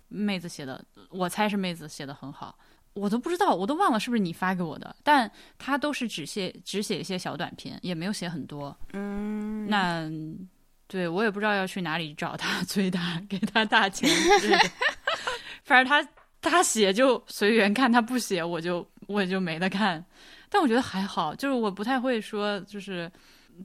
[0.09, 2.59] 妹子写的，我猜是妹子写的很好。
[2.99, 8.77] 我都不知道，我都忘了是不是你发给我的，但他都是只写只写一些小短篇，也没有写很多。
[8.93, 10.11] 嗯，那
[10.87, 14.11] 对我也不知道要去哪里找他 催他，给他大钱。
[15.65, 16.09] 反正他
[16.41, 20.05] 他写就随缘看，他不写我就我也就没得看。
[20.49, 23.11] 但我觉得还好，就是我不太会说，就是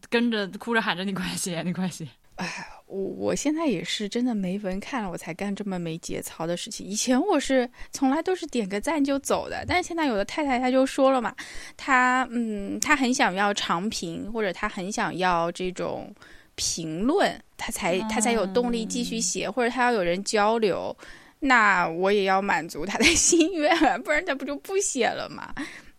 [0.09, 2.05] 跟着哭着喊着你快写，你快写。
[2.36, 6.86] 哎，我我现在也是真的没文看了，我才干这么没节操的事情。
[6.86, 11.36] 以前我是从来都是点个赞就走的，但是现在有的太太她就说了嘛，
[11.77, 16.13] 她嗯，她很想要长评，或者她很想要这种
[16.55, 20.95] 评论，她才她才有动力继续写，或者她要有人交流，
[21.39, 25.53] 那我也要满足她的 心愿，不然她不就不写了嘛？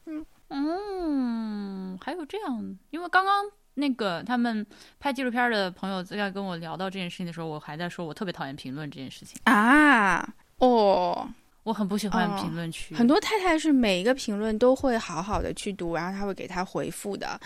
[0.07, 0.27] 嗯？
[0.49, 3.45] 嗯，还有这样，因为刚刚
[3.75, 4.65] 那个他们
[4.99, 10.27] 拍纪录片的朋友在跟我聊到这件事情的时候，我还在说我特别讨厌评论这件事情啊。
[10.59, 11.29] 哦，
[11.65, 12.95] 我很不喜欢评论区。
[12.95, 17.39] 很多太太是每一个评论都会好好的去读，然后他会给他回复的，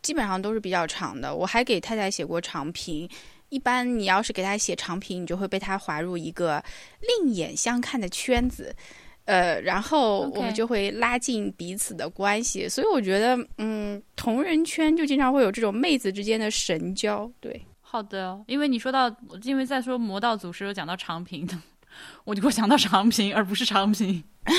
[0.00, 1.34] 基本上都是比较长的。
[1.34, 3.08] 我还给太太写过长评。
[3.48, 6.64] 一般你要是给他写长评，你就会被他划入一个
[7.00, 8.74] 另眼相看的圈子。
[9.24, 17.30] 呃，然后我们就会拉近彼此的关系，所以我觉得，嗯，同人圈就经常会有这种妹子之间的神交。
[17.40, 19.14] 对，好的，因为你说到，
[19.44, 21.56] 因为在说魔道祖师有讲到长平的，
[22.24, 24.22] 我就会想到长平，而不是长平。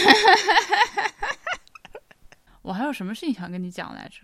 [2.61, 4.21] 我还有什么事情想跟你讲来着？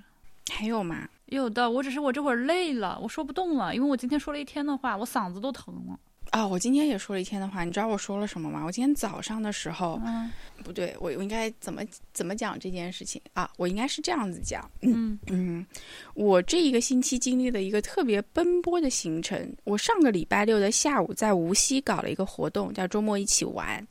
[0.54, 1.08] 还有吗？
[1.26, 6.00] 有的，我只是我这会儿累了，我说不动了，因为我今天说了一天的话，我嗓子都疼了。
[6.32, 8.64] 啊，我今天也说了一天的话，你知道我说了什么吗？
[8.64, 10.32] 我今天早上的时候，嗯，
[10.64, 11.82] 不对，我我应该怎么
[12.14, 13.50] 怎么讲这件事情啊？
[13.58, 15.66] 我应该是这样子讲，嗯 嗯，
[16.14, 19.52] 我这一个星期经历了一个特别奔波的行程。
[19.64, 23.86] 我上个礼拜六的下午在无锡搞了一个活动，叫周末一起玩。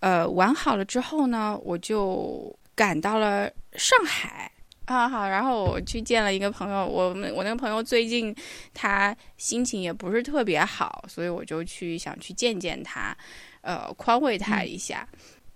[0.00, 4.50] 呃，玩好了之后呢，我就赶到了上海。
[4.86, 8.34] 啊好，然后我去见了一个朋友，我们我那个朋友最近
[8.74, 13.16] 他心情也不是特别好，所以我就去想去见见他，
[13.60, 15.08] 呃，宽慰他一下。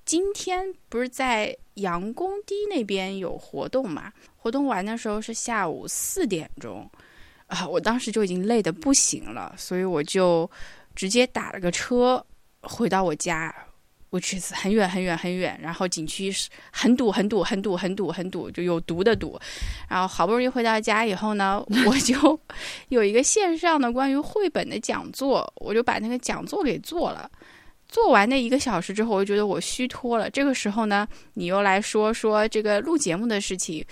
[0.04, 4.12] 今天不是在杨公堤那边有活动嘛？
[4.36, 6.88] 活动完的时候是下午四点钟，
[7.48, 10.48] 啊，我当时就已经累得不行了，所以我就
[10.94, 12.24] 直接打了个车
[12.60, 13.52] 回到我家。
[14.10, 19.38] 我去，很远很远很远，然后景区是很堵很堵很堵很堵很堵，就有毒的堵。
[19.88, 22.40] 然后好不容易回到家以后呢，我就
[22.88, 27.30] 有一个线上的关于绘本的讲座，我就把那个讲座给做了。
[27.88, 30.30] 做完那一个小时之后，我就觉得我虚脱了。
[30.30, 33.84] 这个时候呢，你又来说说这个录节目的事情，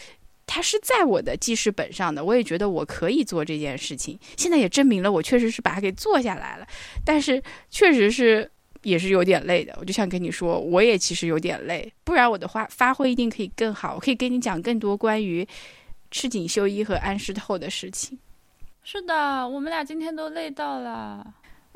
[0.47, 4.19] 它是在我的记事本上的，我也觉得我可以做这件事情。
[4.37, 6.67] 现在也证明了我确实是把它给做下来了，
[7.05, 8.51] 但是确实是。
[8.85, 15.47] 也是有点累的，我就想跟你说，我也其实有点累，不然我的话发挥一定可以更好，我可以跟你讲更多关于
[16.11, 18.19] 赤井秀一和安室透的事情。
[18.83, 21.27] 是的，我们俩今天都累到了。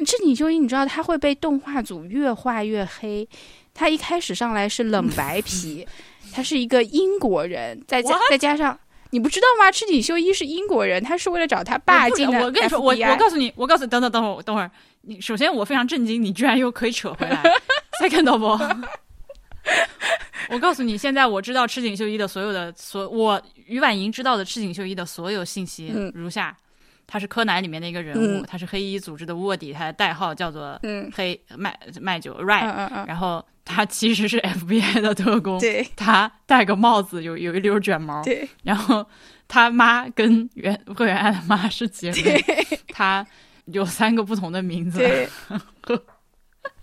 [0.06, 3.28] 赤井秀一，你知道他会被动画组越画越黑，
[3.74, 5.84] 他一开始上来是冷白皮，
[6.32, 8.78] 他是一个英国人，再加再加上
[9.10, 9.72] 你不知道吗？
[9.72, 12.44] 赤井秀一是英国人，他是为了找他爸进的。
[12.44, 14.70] 我跟你说，我我告诉你，我告诉你，等等等会儿，等会儿。
[15.02, 17.42] 你首先我非常震惊，你居然又可以扯回来。
[18.00, 18.46] Second 不？
[20.50, 26.56] 我告诉你，现在我知道赤井秀一的所有的所，我于婉莹知道的赤井秀一的所有信息如下：
[27.06, 30.78] 他是柯南里面的一个人物，他是黑衣组织的卧底，他的代号叫做
[31.14, 35.60] 黑麦麦酒 Right，然后他其实是 FBI 的特工，
[35.96, 38.22] 他戴个帽子，有有一溜卷毛，
[38.62, 39.06] 然后
[39.48, 42.44] 他妈跟原会员爱的妈是姐妹，
[42.88, 43.26] 他。
[43.72, 45.28] 有三个不同的名字，对，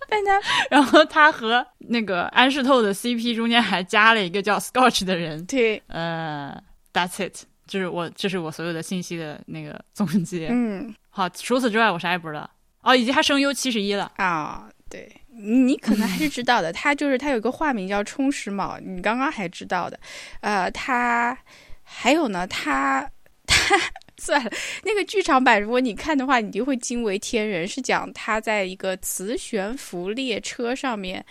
[0.08, 6.56] 大家，然后他和那个安室透的 CP 中间还加了一个叫 Scotch 的人，对，呃
[6.94, 10.50] ，That's it，就是我，这是我所有的信息的那个总结。
[10.52, 12.48] 嗯，好，除此之外我啥也不知道。
[12.82, 20.00] 哦，以及他声优七十一了啊，对，你可能还是知道的，他就是他有个化名叫充实卯，你刚刚还知道的，
[20.42, 21.36] 呃，他
[21.82, 23.10] 还有呢，他
[23.48, 23.76] 他。
[24.22, 24.51] 算了，
[24.84, 27.68] 那个剧场版如果你看的话，你就会惊为天人。
[27.68, 31.26] 是讲他在一个磁悬浮列车上面，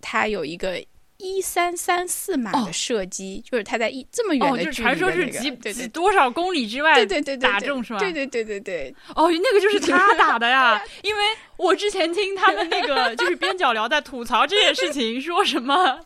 [0.00, 0.82] 他有一个
[1.18, 7.98] 一三三四码的射击，就是他在一这么远的距离，传说是几几多少公里之外，对对对打中是吧？
[8.00, 8.94] 对对对对对。
[9.14, 11.22] 哦，那个就是他打的呀， 因为
[11.56, 16.00] 我之前听他们那个就是边角聊在吐槽这件事情，说什么。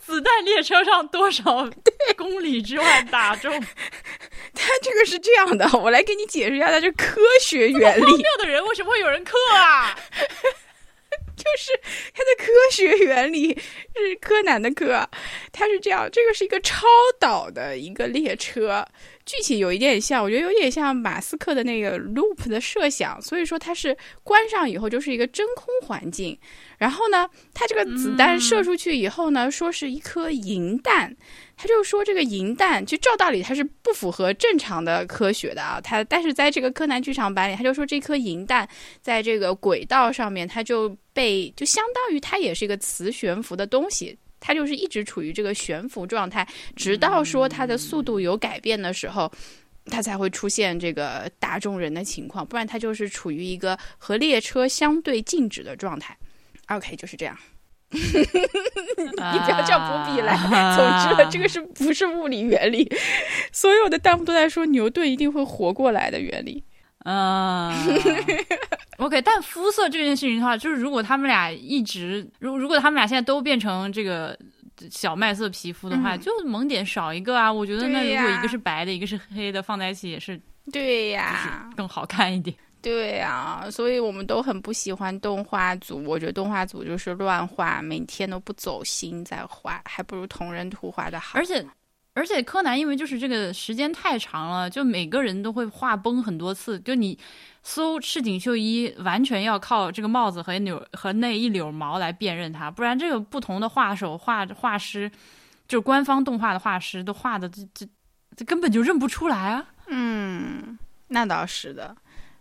[0.00, 1.68] 子弹列车上多少
[2.16, 3.52] 公里之外打中？
[4.58, 8.02] 他这个是这样的， 我来给你解释一下，它是科学原理。
[8.02, 9.96] 荒谬的人为什么会有人克啊？
[11.36, 11.70] 就是
[12.12, 13.56] 它的科学原理
[13.94, 15.08] 是柯南的柯，
[15.52, 16.86] 它是这样，这个是一个超
[17.20, 18.84] 导的一个列车。
[19.28, 26.38] 具体有一点像，我觉得有点像马斯克的那个 Loop 的设想，所以说它是关上以后就是一个真空环境。
[26.78, 31.14] 然后呢，它这个子弹射出去以后呢，说是一颗银弹，
[31.58, 35.78] 他就说这个银弹，就照道理它是不符合正常的科学的啊。
[35.78, 38.66] 他但是在这个柯南剧场版里，他就说这颗银弹
[39.02, 49.30] 在这个轨道上面，它就被就相当于它也是一个磁悬浮的东西，它就是一直处于这个悬浮状态，直到说它的速度有改变的时候，
[49.86, 56.16] 它才会出现这个打中人的情况，不然它就是处于一个和列车相对静止的状态。
[56.68, 57.36] OK，就是这样。
[57.90, 60.36] 你不要叫不比来。
[60.76, 62.86] 总之，这个是不是物理原理？
[63.50, 66.62] 所有的弹幕都在说牛顿一定会活过来的原理。
[67.04, 67.72] 嗯
[68.98, 69.22] ，OK。
[69.22, 74.38] 但肤色这件事情的话，就是如果他们俩一直，如如果他们俩现在都变成这个
[74.90, 77.52] 小麦色皮肤的话，就萌点少一个啊。
[77.52, 80.40] 我觉得那如果一个是白的，一个是黑的，放在一起也是
[80.72, 82.56] 对呀，更好看一点。
[82.80, 86.00] 对啊，所以我们都很不喜欢动画组。
[86.04, 91.36] 我觉得动画组就是乱画，每天都不走心在画，还不如同人图画的好。
[91.36, 91.64] 而且，
[92.18, 96.78] 而且柯南因为就是这个时间太长了，就每个人都会画崩很多次。
[96.80, 97.16] 就你
[97.62, 105.08] 搜赤井秀一，完全要靠这个帽子和绺和那一绺毛来辨认他，不然这个不同的画手画画师，
[105.68, 107.86] 就官方动画的画师都画的这这
[108.36, 109.64] 这根本就认不出来啊。
[109.86, 111.96] 嗯，那倒是的。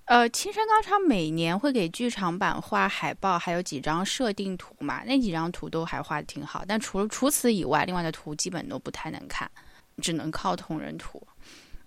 [0.06, 5.04] 呃，青山刚昌每年会给剧场版画海报，还有几张设定图嘛？
[5.06, 9.52] 那几张图都还画的挺好，但除了除此以外，另外的图基本都不太能看，
[10.02, 11.22] 只能靠同人图。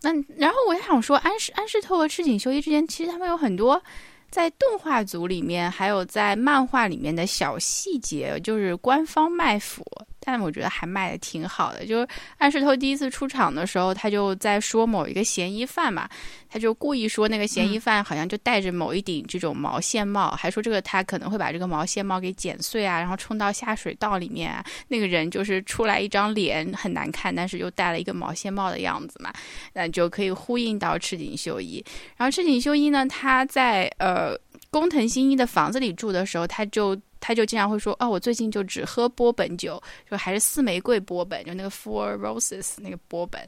[0.03, 3.83] 那然后我也想说，安室安室透和赤井秀一之间，其实他们有很多
[4.31, 9.85] 在动画组里面，还有在漫画里面的小细节，就是官方卖腐。
[10.31, 11.87] 但我觉得还卖的挺好的。
[11.87, 12.09] 就是
[12.39, 16.09] 安石头第一次出场的时候，他就在说某一个嫌疑犯嘛，
[16.49, 24.65] 他就故意说那个嫌疑犯好像就戴着某一顶这种毛线帽，还说这个他可能会把这个毛线帽给剪碎啊，然后冲到下水道里面啊。
[24.89, 29.33] 那个人就是出来一张脸很难看，但是又戴了一个毛线帽的样子嘛，
[29.73, 31.85] 那就可以呼应到赤井秀一。
[32.17, 34.37] 然后赤井秀一呢，他在呃
[34.71, 36.99] 工藤新一的房子里住的时候，他就。
[37.21, 43.41] 他就经常会说：“哦，我最近就只喝波本酒，就还是四玫瑰波本，就那个 Four Roses 那个波本。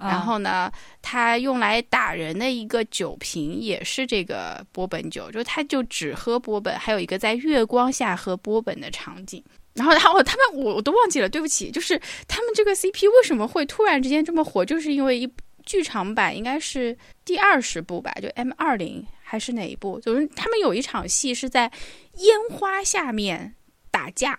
[0.00, 0.70] 然后呢，
[1.02, 6.78] 他用来打人的一个酒瓶也是这个波本酒，就他就只喝波本。
[6.78, 9.42] 还有一个在月光下喝波本的场景。
[9.74, 11.70] 然后，然后他们我我都忘记了，对不起。
[11.70, 15.30] 就是他们这个 CP 为什么会突然之间这么火，就是因为一
[15.64, 19.98] 剧场版应该是第二十部吧，就 M 二零。”还是哪一部？
[19.98, 21.72] 就是他们有一场戏是在
[22.18, 23.56] 烟花下面
[23.90, 24.38] 打架，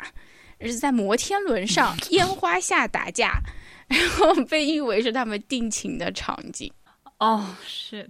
[0.62, 3.42] 是在摩天轮上 烟花下打架，
[3.90, 6.72] 然后被誉为是他们定情的场景。
[7.20, 8.10] 哦，是。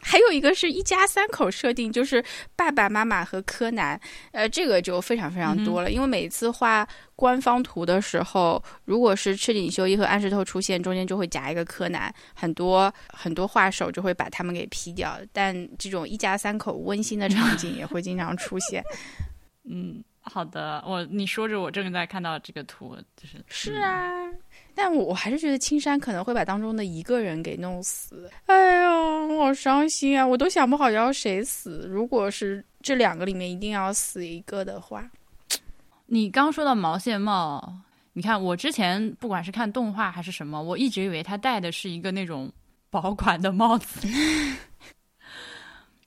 [0.00, 4.00] 还有一个是一家三口设定，就是爸爸妈妈和柯南。
[4.32, 15.18] 呃，这个就非常非常多了，因为每次画官方图的时候，如果是赤井秀一和安室透出现，中间就会夹一个柯南，很多很多画手就会把他们给 P 掉。
[15.32, 18.82] 但这种一家三口温馨的场景也会经常出现。
[19.68, 24.30] 嗯，好的，我你说着，我正在看到这个图，就是是啊。
[24.78, 28.30] 但我我还是觉得青山可能会把当中的一个人给弄死。
[28.44, 30.26] 哎呦，好伤心啊！
[30.26, 31.86] 我都想不好要谁死。
[31.88, 35.10] 如果是这两个里面一定要死一个的话，
[36.04, 37.80] 你刚说到毛线帽，
[38.12, 42.52] 你看我之前不管是看动画还是什么，我一直以为他戴的是一个那种
[42.90, 44.06] 保管的帽子。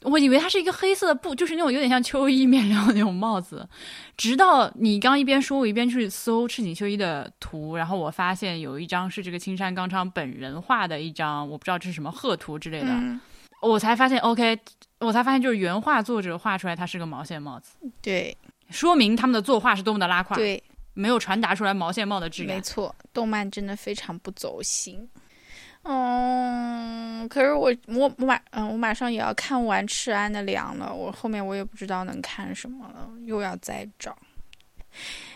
[0.04, 3.68] 我以为它是一个黑色的布，就是那种有点像秋衣面 料的那种帽子。
[4.16, 13.20] 直到你刚一边说，我一边去搜赤井秀一的图，然后我发现有一张是这个青山刚昌本人画的一张，我不知道这是什么贺图之类的，
[13.62, 14.58] 我才发现 OK，
[15.00, 17.76] 我才发现就是原画作者画出来它是个毛线帽子。
[18.02, 18.38] 对，
[18.70, 22.56] 说明他们的作画是多么的拉胯，对，没有传达出来毛线帽的质感。
[22.56, 25.10] 没错，动漫真的非常不走心。
[25.84, 34.18] 嗯，可是我我我马嗯我马上也要看完赤安的凉了，我后面我也不知道能看什么了，又要再找。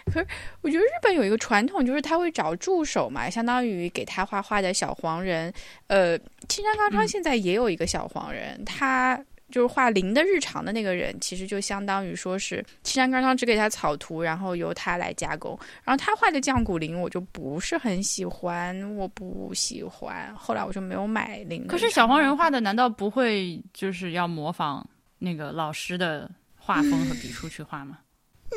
[0.06, 0.28] 可是
[0.62, 5.52] 我觉得日本有一个传统，就是他会找助手嘛，相当于给他画画的小黄人。
[5.88, 6.18] 呃，
[6.50, 9.20] 青山刚昌现在也有一个小黄人，他。
[9.54, 15.56] 就是画零的日常的那个人，其实就相当于说是青山刚昌只给他草图，然后由他来加工。
[15.84, 20.34] 然后他画的降骨灵，我就不是很喜欢，我不喜欢。
[20.36, 21.68] 后来我就没有买零。
[21.68, 24.84] 可是小黄人画的难道不会就是要模仿
[25.20, 28.00] 那个老师的画风和笔触去画吗？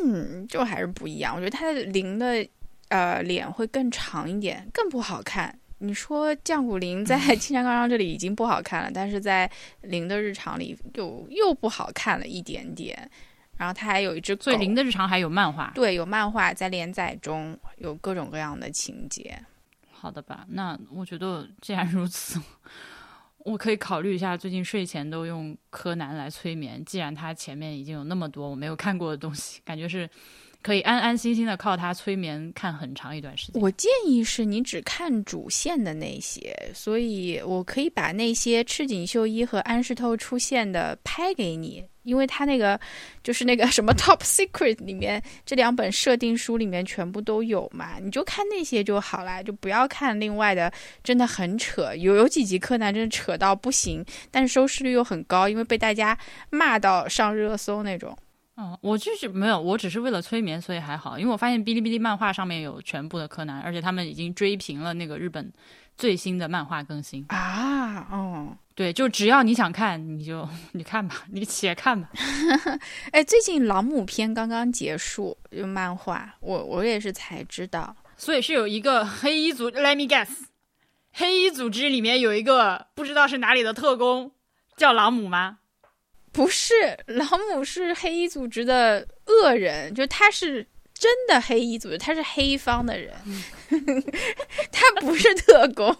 [0.02, 1.34] 嗯，就还是不一样。
[1.34, 2.48] 我觉得他的零的
[2.88, 5.58] 呃脸会更长一点，更不好看。
[5.78, 9.50] 你说降谷零在青山刚昌这里已经不好看了，但是在
[9.82, 13.10] 零的日常里又又不好看了一点点。
[13.58, 19.34] 然后他还有一只狗，所以零的日常还有漫画，对，有漫画在连载中，有各种各样的情节。
[19.90, 22.38] 好的吧，那我觉得既然如此，
[23.38, 26.84] 我可以考虑一下最近睡前都用柯南来催眠。
[26.84, 30.06] 既然他前面已经有那么多我没有看过的东西，感觉是
[30.66, 33.62] 可以安安心心的靠它催眠看很长一段时间。
[33.62, 41.84] 我建议是你只看主线的那些，所以我可以把那些赤井秀一和安室透出现的拍给你。
[42.02, 42.78] 因为他那个
[43.22, 50.72] 就是那个什么 Top Secret 里面这两本设定书里面全部都有嘛，你就看那些就好啦，就不要看另外的，
[51.04, 51.94] 真的很扯。
[51.94, 56.18] 有有几集柯南真的扯到不行，但是收视率又很高，因为被大家
[56.50, 58.16] 骂到上热搜那种。
[58.56, 61.18] 哦，我就是没有，我只是为了催眠，所以还好。
[61.18, 65.52] 因为我发现哔哩哔哩漫画上面有全部的柯南，而且他们已经追平了那个日本
[65.96, 68.06] 最新的漫画更新啊。
[68.10, 68.56] 哦。
[68.74, 72.10] 对，就只要你想看，你就你看吧，你且看吧。
[73.12, 77.96] 哎，最近《朗姆篇》刚刚结束，就漫画，我我也是才知道。
[78.18, 80.28] 所以是有一个黑衣组，Let me guess，
[81.12, 84.32] 黑衣组织里面有一个不知道是哪里的特工，
[84.76, 85.58] 叫朗姆吗？
[86.36, 86.74] 不是，
[87.08, 93.14] 朗姆是黑衣组织的恶人，就他是真的黑衣组织，他是黑方的人，
[94.70, 95.90] 他不是特工。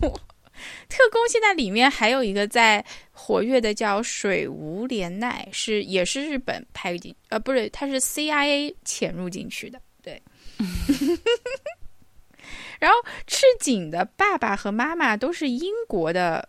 [0.88, 10.22] 特工现在里面还有一个在活跃的叫水无怜奈，是也是日本派进，呃，不是，他是 CIA 潜入进去的，对。
[12.78, 16.48] 然后赤井的爸爸和妈妈都是英国的，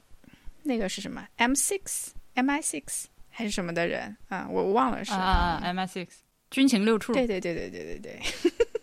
[0.64, 3.06] 那个是什么 M six M I six
[3.38, 4.48] 还是什么的人啊？
[4.50, 6.08] 我忘了是啊 M I six
[6.50, 8.20] 军情六处，对对对对对对对。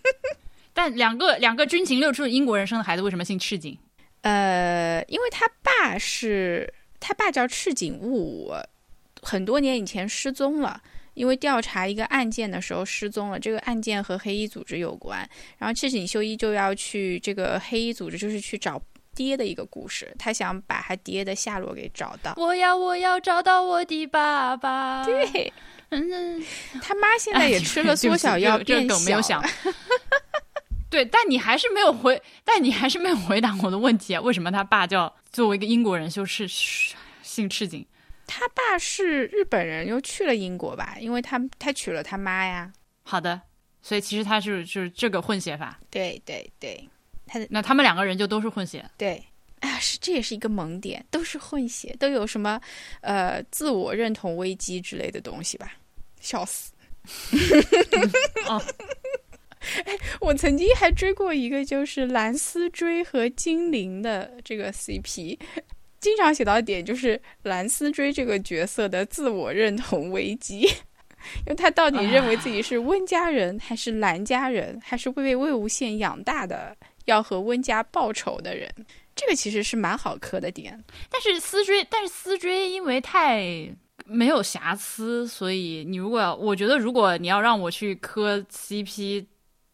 [0.73, 3.77] 但两个两个军情六处英国人生的孩子为什么姓赤井？
[4.21, 8.53] 呃，因为他爸是他爸叫赤井悟武，
[9.23, 10.81] 很多年以前失踪了，
[11.15, 13.41] 因为调查一个案件的时候失踪了。
[13.41, 15.29] 这个案件和黑衣组织有关，
[15.59, 18.81] 然后赤井秀一就要去这个黑衣组织，就是去找
[19.15, 20.15] 爹的一个故事。
[20.19, 22.35] 他想把他爹的下落给找到。
[22.37, 25.05] 我要我要找到我的爸爸。
[25.05, 25.53] 对，
[25.91, 26.45] 嗯，
[26.83, 28.89] 他妈现在也吃了缩小药变
[29.23, 29.43] 小。
[30.91, 34.21] 对，但你还是没有回，但你还是没有回答我的问题啊！
[34.21, 37.85] 为什么他爸叫作为一个英国人就是姓赤井？
[38.29, 40.97] 他爸是日本人，又去了英国吧？
[41.01, 42.73] 因为他他娶了他妈呀。
[43.03, 43.41] 好的，
[43.83, 45.81] 所以其实他是就是这个混血法。
[45.91, 46.89] 对对对，
[47.27, 48.85] 他的那他们两个人就都是混血。
[48.97, 49.23] 对，
[49.61, 52.61] 啊，是这也是一个萌点，都是混血，都有什么
[53.01, 55.73] 呃自我认同危机之类的东西吧？
[56.21, 56.73] 笑死。
[58.49, 58.63] 哦。
[59.87, 65.39] 哎，我曾经还追过一个，就是蓝丝追和精灵的这个 CP，
[66.01, 78.69] 经常写到点就是蓝丝追这个角色的自我认同危机，因为他到底认为自己是温家人还是蓝家人，还是被魏无羡养大的，要和温家报仇的人，
[79.15, 80.83] 这个其实是蛮好磕的点。
[81.11, 83.69] 但是思追，但是思追因为太
[84.07, 89.27] 没有瑕疵，所以你如果我觉得如果你要让我去磕 CP。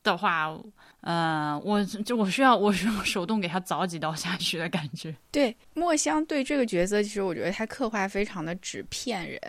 [0.03, 0.59] 的话，
[1.03, 5.15] 嗯，我就我需要我需要手动给他凿几刀下去的感觉。
[5.31, 9.41] 对，墨香对这个角色，其实我觉得他刻画非常的纸片人，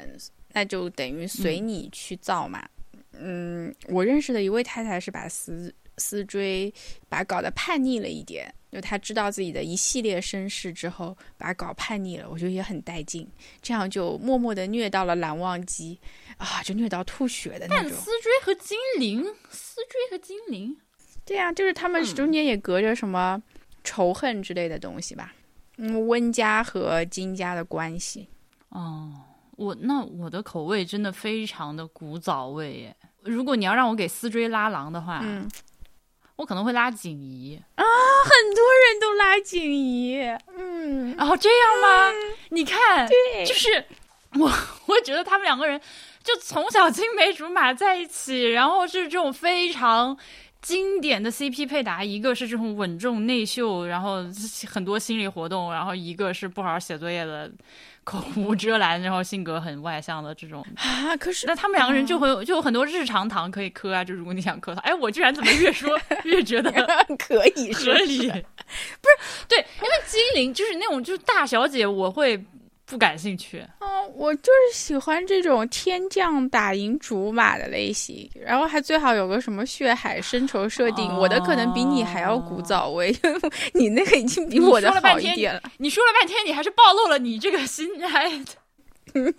[0.52, 2.68] 那就等于随你去造嘛。
[3.14, 6.74] 嗯，我认识的一位太太是把丝丝追
[7.10, 13.30] 把搞得叛逆了一点，就他知道自己的一系列身世之后，把搞叛逆了，我觉得也很带劲。
[13.62, 16.00] 这样就默默的虐到了蓝忘机。
[16.38, 17.84] 啊，就虐到吐血的那种。
[17.84, 20.76] 但思追和精灵，思追和精灵，
[21.24, 23.40] 对呀，就是他们中间也隔着什么
[23.84, 25.36] 仇恨之类的东西吧？
[25.78, 28.28] 嗯，温家和金家的关系。
[28.70, 29.12] 哦，
[29.52, 32.96] 我那我的口味真的非常的古早味耶。
[33.22, 35.48] 如果你要让我给思追拉郎的话，嗯，
[36.38, 40.22] 我可能会拉锦怡啊，很多人都拉锦怡，
[40.58, 42.12] 嗯，哦，这样吗？
[42.50, 43.86] 你看，对，就是
[44.40, 44.52] 我，
[44.88, 45.80] 我觉得他们两个人。
[46.24, 50.16] 就从小青梅竹马在一起，然后是这种非常
[50.62, 54.24] 经典的 CP 配搭，一个是这种稳重内秀，然后
[54.68, 57.52] 很多心理活动，然后一个是不好好写作业的，
[58.06, 61.16] 口无遮拦，然后性格很外向的这种啊。
[61.18, 64.04] 可是那他们两个人就会有就有很多日常糖可以磕啊。
[64.04, 66.72] 就如果你想磕他，哎，我居然怎么越说 越觉得
[67.20, 68.28] 可以合理？
[68.28, 72.44] 不是对，因为精灵就是那种就是大小姐，我会。
[72.92, 73.66] 不感兴趣。
[73.80, 81.08] 嗯，我就是喜欢这种天降打赢竹马的类型，然后还最好有个什么血海深仇设定。
[81.16, 83.16] 我的可能比你还要古早味，
[83.74, 85.64] 你 那个已经比我的好一点了。
[85.78, 88.56] 你说了半天，你还是暴露了你这个心爱的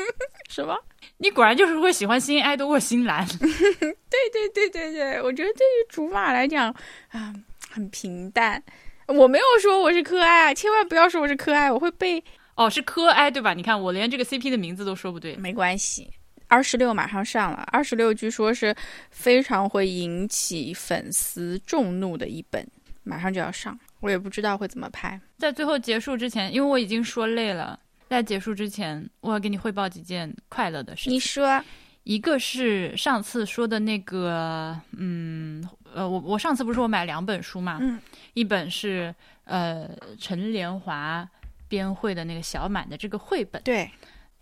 [0.48, 0.74] 什么？
[1.18, 3.26] 你果然就是会喜欢心爱多过心蓝。
[3.38, 3.92] 对
[4.32, 6.74] 对对对对，我觉得对于竹马来讲
[7.10, 7.34] 啊，
[7.70, 8.62] 很平淡。
[9.08, 12.22] 我没有说我是柯哀啊，千万不要说我是柯爱，我会被
[12.54, 13.54] 哦，是柯哀对吧？
[13.54, 15.36] 你看我连这个 CP 的名字都说不对。
[15.36, 16.10] 没关系。
[16.48, 18.76] 二十六马上上了，二十六据说是
[19.10, 22.66] 非常会引起粉丝众怒的一本，
[23.04, 25.18] 马上就要上，我也不知道会怎么拍。
[25.38, 27.80] 在最后结束之前，因为我已经说累了，
[28.10, 31.14] 在结束之前，我要给你汇报几件快乐的事情。
[31.14, 31.64] 你说，
[32.04, 37.98] 一个是上次说的那个，嗯，呃，我我上次不是说我买两本书嘛，嗯，
[38.34, 39.88] 一本是呃
[40.18, 41.26] 陈连华
[41.72, 43.90] 编绘的那个小满的这个绘本，对，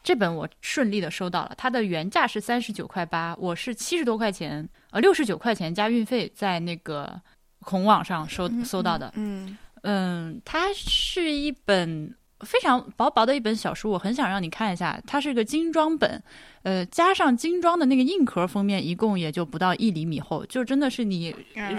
[0.03, 7.21] 这本我顺利的收到了，它的原价是三十九块八，我是七十多块钱，呃，六十九块钱加运费，在那个
[7.61, 9.13] 孔网上收搜到的。
[9.15, 16.21] 嗯嗯，它是一本非常薄薄的一本小书，我很想让你看一下，它是个精装本，
[16.65, 21.33] 呃，加上精装的那个硬壳封面，一共也就不到一厘米厚，就真的是你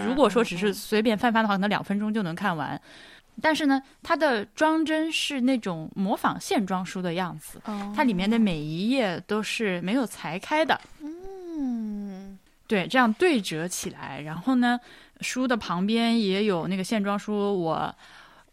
[0.07, 2.81] 如果说只是随便翻翻的话，可能两分钟就能看完。
[3.39, 7.93] 但是呢，它的装帧是那种模仿线装书的样子，哦。
[7.95, 12.37] 它里面的每一页都是没有裁开的，嗯。
[12.67, 14.21] 对，这样对折起来。
[14.21, 14.79] 然后呢，
[15.19, 17.93] 书的旁边也有那个线装书，我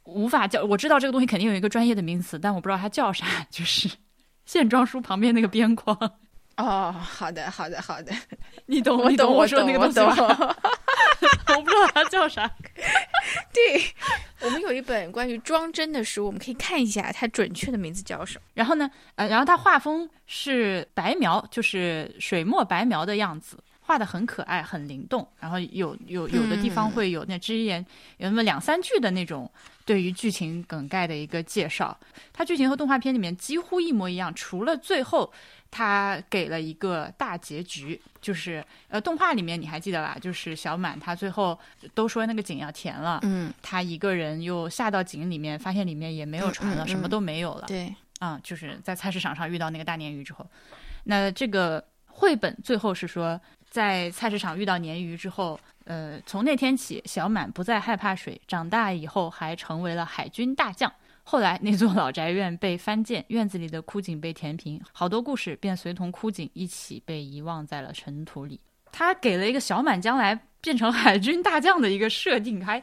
[0.02, 3.88] 无法叫，我知道这个东西肯定有一个专业的名词，但我不知道它叫啥，就是
[4.44, 5.96] 线装书旁边那个边框，
[6.56, 8.12] 哦，好的好的好的，
[8.66, 10.56] 你懂我你我说懂我懂我那个东西吧？
[11.46, 11.56] 懂。
[11.56, 12.50] 我不知道它叫啥。
[13.52, 13.82] 对，
[14.40, 18.44] 我们有一本关于装帧的书，我们可以看一下它准确的名字叫什么。
[18.54, 25.26] 然后呢，呃，然后它画风是白描，就是水墨白描的样子，画的很可爱，很灵动。
[25.40, 27.84] 然后有有有的地方嗯会有那只言
[28.18, 29.50] 有那么两三句的那种
[29.84, 31.98] 对于剧情梗概的一个介绍。
[32.32, 35.32] 它剧情和动画片里面几乎一模一样，除了最后
[35.70, 40.16] 它给了一个大结局，就是呃，动画里面你还记得吧？
[40.20, 41.58] 就是小满他最后
[41.94, 43.20] 都说那个井要填了。
[43.22, 47.66] 嗯，他一个人又下到井里面，发现里面也没有船了，嗯嗯什么都没有了。
[47.66, 50.44] 对，啊、就是在菜市场上遇到那个大鲶鱼之后，
[51.04, 60.92] 那这个绘本最后是说，在菜市场遇到鲶鱼之后，呃，从那天起，小满不再害怕水，长大以后还成为了海军大将。
[61.30, 68.58] 后来那座老宅院被翻建，院子里的枯井被填平，好多故事便随同枯井一起被遗忘在了尘土里。
[68.90, 72.82] 他给了一个小满将来变成海军大将的一个设定，还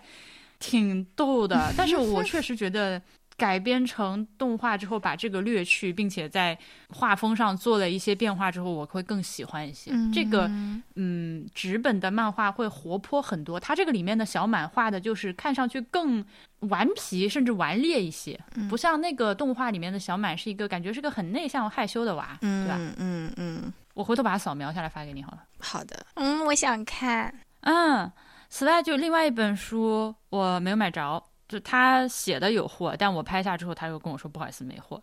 [0.59, 1.73] 挺逗的。
[1.75, 3.01] 但是我确实觉得
[3.35, 6.55] 改编成动画之后，把这个略去，并且在
[6.89, 9.91] 画风上做了一些变化之后，我会更喜欢一些。
[10.13, 10.47] 这个
[10.93, 13.59] 嗯，纸本的漫画会活泼很多。
[13.59, 16.23] 它这个里面的小满画的就是看上去更
[16.59, 18.39] 顽皮，甚至顽劣一些，
[18.69, 22.75] 不像那个动画里面的小满是一个感觉是个很内向害羞的娃，对吧？
[22.77, 25.43] 嗯嗯嗯，我回头把它扫描下来发给你好了。
[25.59, 27.33] 好的，嗯，我想看。
[27.61, 28.11] 嗯，
[28.49, 35.01] 此外就另外一本书我没有买着，就他写的有货，但我拍下之后他又跟我说不好意思没货。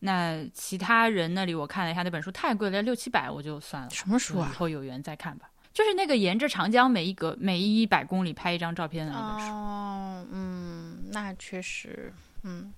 [0.00, 3.90] 那其他人那里我看了一下，那本书太贵了，六七百我就算了。
[3.90, 4.56] 什么书啊以啊？
[4.56, 5.50] 后有缘再看吧。
[5.78, 9.52] 就是那个沿着长江每一格每一百公里拍一张照片的那本书。
[9.52, 12.12] 哦，嗯，那确实，
[12.42, 12.74] 嗯，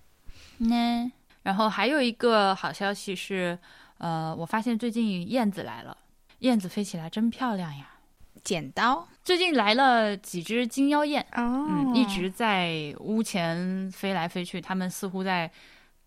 [0.59, 1.11] 那、
[1.43, 3.59] 然后还有一个好消息是，
[3.97, 5.97] 呃，我发现最近燕子来了，
[6.41, 7.87] 燕子飞起来真漂亮呀。
[8.45, 9.09] 剪刀。
[9.25, 15.51] 最近来了几只金腰燕，哦嗯，一直在屋前飞来飞去，它们似乎在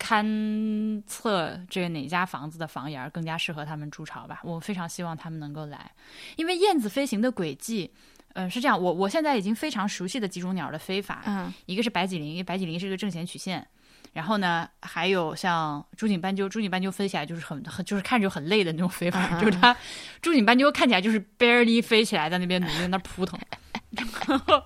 [0.03, 4.41] 勘测这个哪家房子的房檐儿更加适合他们筑巢吧。
[4.43, 5.89] 我非常希望他们能够来，
[6.35, 7.89] 因为燕子飞行的轨迹，
[8.33, 13.65] 嗯，是这样，我我现在已经非常熟悉的几种鸟的飞法，嗯一个是白脊灵，因为白脊灵是个正弦曲线。
[14.11, 19.75] 然后呢，还有像朱颈斑鸠，朱颈斑鸠飞起来就是很很就是看着就很累的那种飞法，就是它
[20.21, 23.39] 朱颈斑鸠看起来就是 barely 飞起来，在那边努力在那扑腾。
[23.89, 24.05] 然
[24.39, 24.61] 后，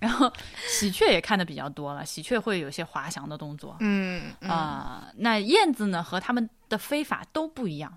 [0.00, 0.32] 然后
[0.66, 7.96] 喜鹊也看的比较多了，喜鹊会有些滑翔的动作嗯啊、那燕子呢和它们的飞法都不一样，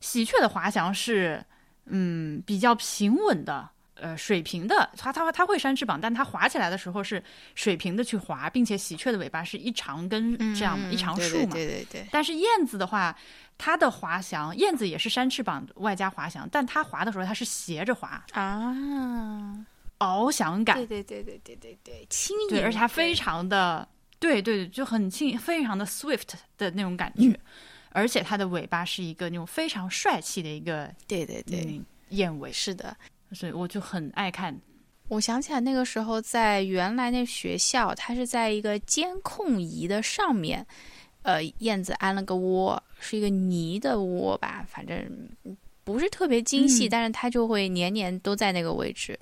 [0.00, 1.44] 喜鹊的滑翔是
[1.86, 3.68] 嗯比较平稳的。
[3.96, 7.22] 呃，水平的，它它它会扇翅膀，但它滑起来的时候是
[7.54, 11.52] 水平的去滑，并且喜鹊的尾巴是一长根这样、一长竖嘛。
[11.52, 13.16] 对对对但是燕子的话，
[13.56, 18.74] 它的滑翔，燕子也是扇翅膀外加滑翔，但它滑的时候它是斜着滑，啊，
[19.98, 23.86] 翱翔感，对对对对对对对，轻盈，而且它非常的，
[24.18, 27.38] 对对对，就很轻，非常的 swift 的那种感觉，
[27.90, 31.80] 而且它的尾巴是一个那种非常帅气的一个对对对，
[32.10, 32.96] 燕尾，是的。
[33.32, 34.56] 所以我就很爱看。
[35.08, 40.64] 我想起来那个时候，在原来那学校，它是在一个监控仪的上面，
[41.22, 44.96] 呃，燕子安了个窝，是一个泥的窝吧，反正
[45.82, 49.18] 不是特别精细，但是它就会年年都在那个位置。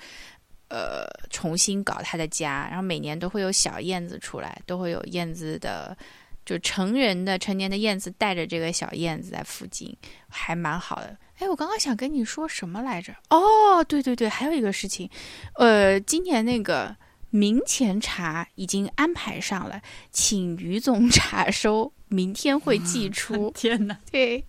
[0.73, 5.97] 呃重新搞他的家，然后每年都会有小燕子出来，都会有燕子的。
[6.45, 9.97] 就成人的成年的燕子带着这个小燕子在附近，
[10.29, 11.17] 还蛮好的。
[11.39, 13.15] 哎，我刚刚想跟你说什么来着？
[13.31, 15.09] 哦，对对对，还有一个事情，
[15.55, 16.97] 呃，今年那个
[17.33, 19.81] 明前茶已经安排上了，
[20.11, 21.91] 请于总查收。
[22.09, 23.51] 明天会寄出。
[23.55, 23.99] 天哪！
[24.11, 24.45] 对，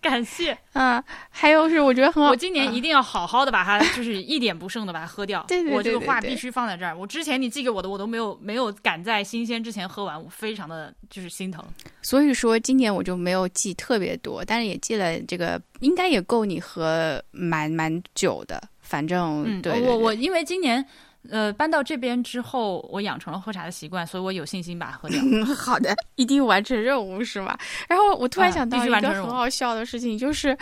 [0.00, 1.02] 感谢啊！
[1.30, 2.30] 还有是，我觉得很好。
[2.30, 5.44] 我今年一定要好好的把它，就是一点不剩的把它喝掉。
[5.46, 6.98] 对对对，我这个话必须放在这儿。
[6.98, 11.64] 我之前你寄给我的，我都没有没有赶在新鲜之前喝完，我非常的就是心疼。
[12.02, 18.60] 所以说今年我就没有寄特别多，但是也寄了这个，应该也够你喝蛮蛮久的。
[18.80, 20.84] 反正对我我因为今年。
[21.30, 25.18] 呃，搬到这边之后，我养成了喝茶的习惯，所以我有信心把它喝掉。
[25.56, 27.58] 好的，一定完成任务是吧？
[27.88, 30.56] 然后我突然想到一个很好笑的事情，就是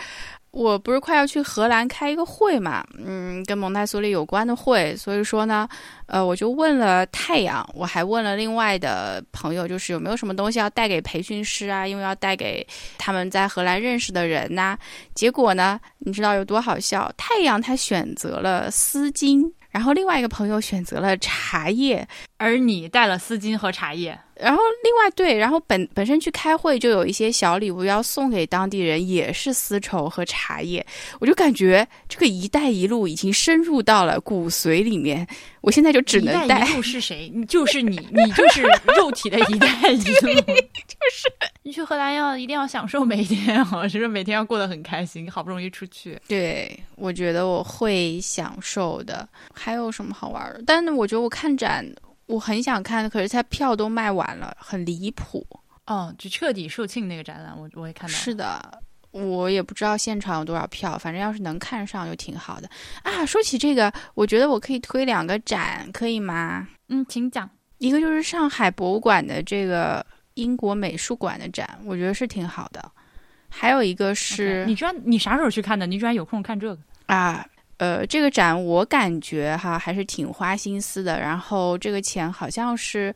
[0.53, 5.67] 我不是快要去荷兰开一个会嘛，嗯，跟蒙台梭利有关的会，所以说呢，
[6.05, 12.65] 呃，我就问了太阳，我还问了另外的朋友，就是有没有什么东西要带给培训师啊，因为要带给
[12.99, 14.77] 他们在荷兰认识的人呐。
[15.15, 17.11] 结果呢，你知道有多好笑？
[17.17, 19.51] 太阳他选择了丝巾。
[19.71, 22.07] 然后另外一个朋友选择了茶叶，
[22.37, 24.15] 而你带了丝巾和茶叶。
[24.43, 30.85] 然后另外对，然后本本身去开会就有一些小礼物要送给当地人，也是丝绸和茶叶。
[31.19, 35.25] 我就感觉这个“一带一路”已经深入到了骨髓里面。
[35.61, 36.65] 我现在就只能带。
[36.67, 37.31] 一路是谁？
[37.33, 38.63] 你就是你，你就是
[38.97, 40.13] 肉体的一带一路。
[40.13, 41.31] 就是
[41.63, 45.31] 你去荷兰要一定要享受每一天，我就是每天要过得很开心。
[45.31, 49.25] 好不容易出去，对我觉得我会享受的。
[49.53, 50.63] 还有什么好玩的？
[50.65, 51.85] 但是我觉得我看展。
[52.33, 55.45] 我很想看，可是它票都卖完了，很离谱。
[55.85, 58.15] 哦，就彻底售罄那个展览，我我也看到。
[58.15, 58.81] 是的，
[59.11, 62.67] 我也不知道现场有多少票，反正要是能看上就挺好的
[63.03, 63.23] 啊。
[63.23, 66.67] 说起这个，我觉得我可以推两个展，可以吗？
[66.89, 67.47] 嗯，请讲。
[67.77, 70.03] 一个就是上海博物馆的这个
[70.33, 72.91] 英国美术馆的展，我觉得是挺好的。
[73.47, 75.85] 还有一个是，你居然你啥时候去看的？
[75.85, 77.45] 你居然有空看这个啊？
[77.83, 83.13] 呃，这个展我感觉哈还是挺花心思的，然后这个钱好像是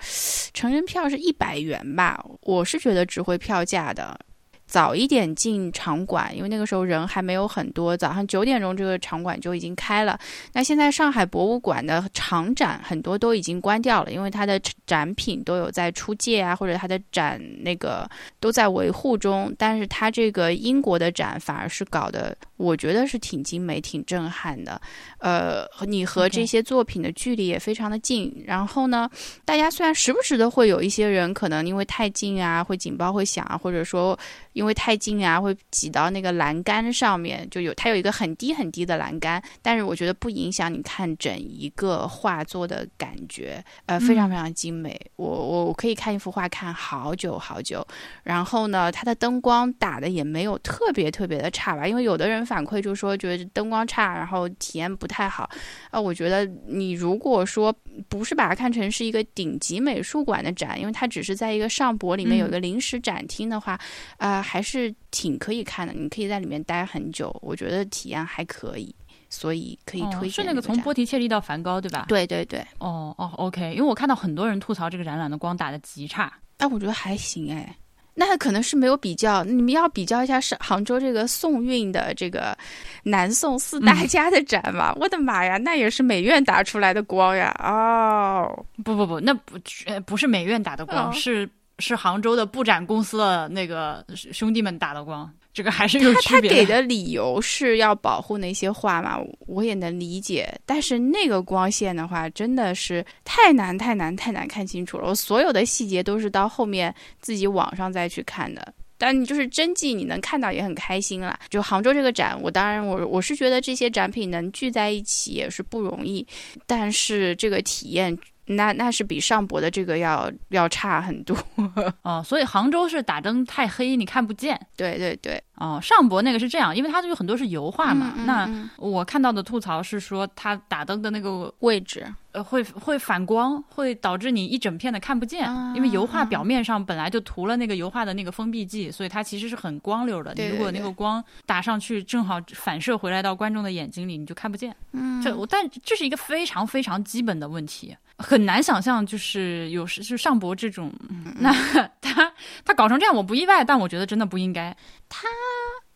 [0.53, 4.19] 成人票是一百元吧，我是觉得值回票价的。
[4.68, 7.95] 早一点进场馆，因为那个时候人还没有很多。
[7.95, 10.19] 早上九点钟，这个场馆就已经开了。
[10.52, 18.07] 那现在上海博物馆的长展很多都已经关掉了，因为它的展品都有在出借啊，或者它的展那个
[18.41, 19.53] 都在维护中。
[19.57, 24.80] 但是它这个英国的展反而是搞得，我觉得是挺精美、挺震撼的。
[25.19, 28.44] 呃，你和这些作品的距离也非常的近。
[28.45, 29.10] 然后呢，
[29.45, 34.19] 大家虽然时不时的会有一些人可能因为太近啊，会警报会响啊，或者说。
[34.57, 44.99] 因为太近啊，会挤到那个栏杆上面，就有它有一个很低很低的栏杆，但是我觉得不影响你看整一个画作的感觉，呃，非常非常精美。
[45.15, 47.85] 我我我可以看一幅画看好久好久。
[48.23, 55.47] 然后呢，它的灯光打的也没有特别特别的差吧，因为有的人反馈就说觉得灯光差，然后体验不太好。
[55.91, 57.71] 啊，我觉得你如果说
[58.09, 63.79] 不是把它看成是一个顶级美术馆的展，因为它只是在一个上博里面有一个临时展厅的话，
[64.17, 64.43] 啊。
[64.48, 68.95] 还是挺可以看的，你可以在里面待很久，我觉得体验还可以，
[69.30, 70.32] 所以可以推荐。
[70.32, 72.06] 是那个从波提切利到梵高，对吧？
[72.07, 72.60] 对对对。
[72.80, 77.76] 哦哦，OK，因为我看到很多人吐槽这个展览的光打的极差，哎，我觉得还行哎。
[78.19, 82.57] 那可能是没有比较，你们要比较一下是杭州这个宋韵的这个
[83.03, 84.91] 南宋四大家的展吧？
[84.99, 87.53] 我的妈呀，那也是美院打出来的光呀！
[87.64, 89.60] 哦，不不不，那不
[90.07, 91.48] 不是美院打的光，是。
[91.79, 96.49] 是杭州的布展公司的那个兄弟们打的光，这个还是有区别。
[96.49, 100.51] 他给的理由是要保护那些画嘛，我也能理解。
[100.65, 105.09] 但是那个光线的话，真的是太难太难太难看清楚了。
[105.09, 108.73] 我所有的细节都是到后面自己网上再去看的。
[108.97, 111.39] 但你就是真迹，你能看到也很开心啦。
[111.49, 116.25] 就杭州这个展，我当然我我是觉得这些展品能聚在一起也是不容易，
[116.65, 118.17] 但是这个体验。
[118.48, 121.38] 那那是比上博的这个要要差很多
[122.03, 124.60] 哦，所以杭州是打灯太黑，你看不见。
[124.76, 128.14] 对对对，哦，上博那个是这样，因为它有很多是油画嘛。
[128.26, 135.49] 那我看到的吐槽是说，它打灯的那个位置，呃，会会反光，会导致你一整片的看不见。
[135.76, 140.34] 因为油画表面上本来就涂了那个油画的那个封闭剂，所以它其实是很光溜的。
[140.36, 144.74] 你如果那个光打上去，正好反射回来到观众的眼睛里，你就看不见。
[144.94, 147.95] 嗯，这但这是一个非常非常基本的问题。
[148.18, 150.91] 很难想象，就是有时就上博这种，
[151.39, 151.53] 那
[152.02, 152.34] 他
[152.65, 154.76] 他搞成这样，我不意外，但我觉得真的不应该。
[155.07, 155.27] 他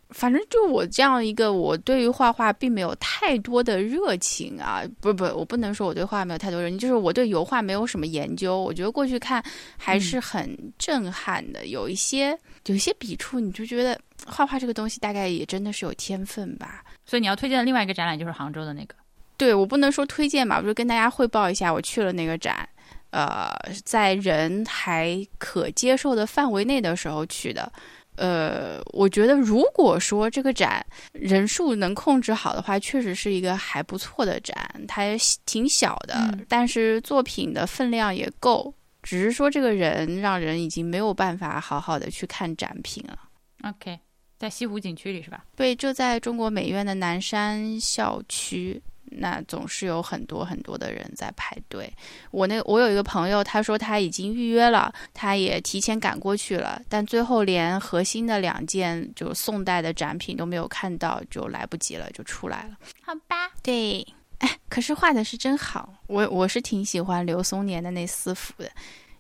[0.10, 8.62] 反正就我这样一个，我对于画画并没有太多的热情啊，不不，我不能说我对画没有太多热情，就是我对油画没有什么研究。
[8.62, 9.42] 我觉得过去看
[9.78, 16.84] 还是很震撼的，有一些有一些笔触，你就觉得画画这个东西大概也真的是有天分吧。
[17.06, 18.96] 所以你要推荐的另外一个展览就是杭州的那个。
[19.42, 22.70] 对我不能说推荐吧，我就跟大家汇报一下，我去了那个展，
[23.10, 23.50] 呃，
[23.84, 27.74] 在人还可接受的范围内的时候去的。
[28.18, 34.56] 呃，我觉得如果说这个展人数能控制好的话，确实是一个还不错的展。
[34.88, 35.06] 它
[35.48, 38.72] 挺小的，但是作品的分量也够。
[39.02, 43.18] 只是说这个人让人已经没有办法好好的去看展品了。
[43.64, 43.98] OK，
[44.38, 45.44] 在西湖景区里是吧？
[45.56, 48.80] 对，就在中国美院的南山校区。
[49.12, 51.92] 那总是有很多很多的人在排队。
[52.32, 62.78] 我那我有一个朋友，他说他已经预约了，他也提前赶过去了，但最后连核心的两件就宋代的展品都没有看到，就来不及了，就出来了。
[63.02, 64.06] 好吧，对，
[64.40, 68.72] 哎，可是画的是真好，我我是挺喜欢刘松年的那四幅的。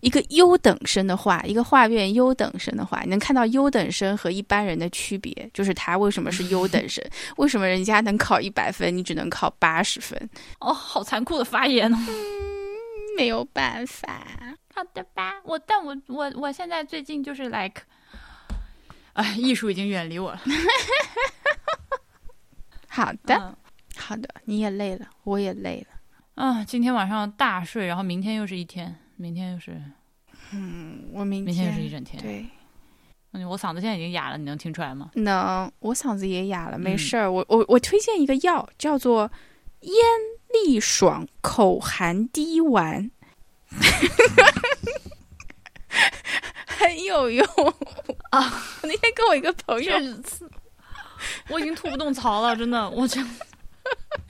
[0.02, 7.04] 一个优等生的画，一个画院优等生的画，你能看到优等生和一般人的区别，就是他为什么是优等生，
[7.38, 10.30] 为什么人家能考一百分，你只能考八十分？
[10.60, 11.98] 哦，好残酷的发言哦！
[13.18, 14.26] 没有办法，
[14.74, 17.82] 好的吧，我但我我我现在最近就是 like，
[19.14, 20.42] 哎，艺术已经远离我了。
[22.88, 23.58] 好的，
[23.96, 25.98] 好的，你也累了，我也累了。
[26.36, 28.98] 啊，今天晚上大睡，然后明天又是一天。
[29.22, 29.80] 明天又是，
[30.52, 32.20] 嗯，我明明天又是一整天。
[32.22, 32.44] 对，
[33.34, 35.12] 嗯，我嗓子现在已经哑了，你能听出来吗？
[35.14, 37.32] 能，我嗓子也哑了，没事儿。
[37.32, 39.32] 我我我推荐一个药，叫做
[39.82, 39.94] 咽
[40.66, 43.12] 利爽口含滴丸，
[46.66, 47.46] 很有用
[48.32, 48.42] 啊！
[48.82, 49.94] 我那天跟我一个朋友，
[51.50, 53.24] 我已经吐不动槽了，真的，我真。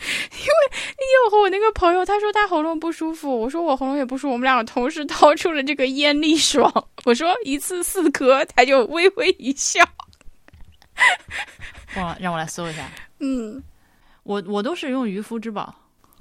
[0.03, 6.71] 因为那天我和我那个朋友，他说他喉咙不舒服，我说我喉咙也不舒服，我们两个同时掏出了这个咽利爽，
[7.05, 9.83] 我说一次四颗，他就微微一笑。
[11.97, 12.89] 哇，让我来搜一下。
[13.19, 13.61] 嗯，
[14.23, 15.75] 我我都是用渔夫之宝。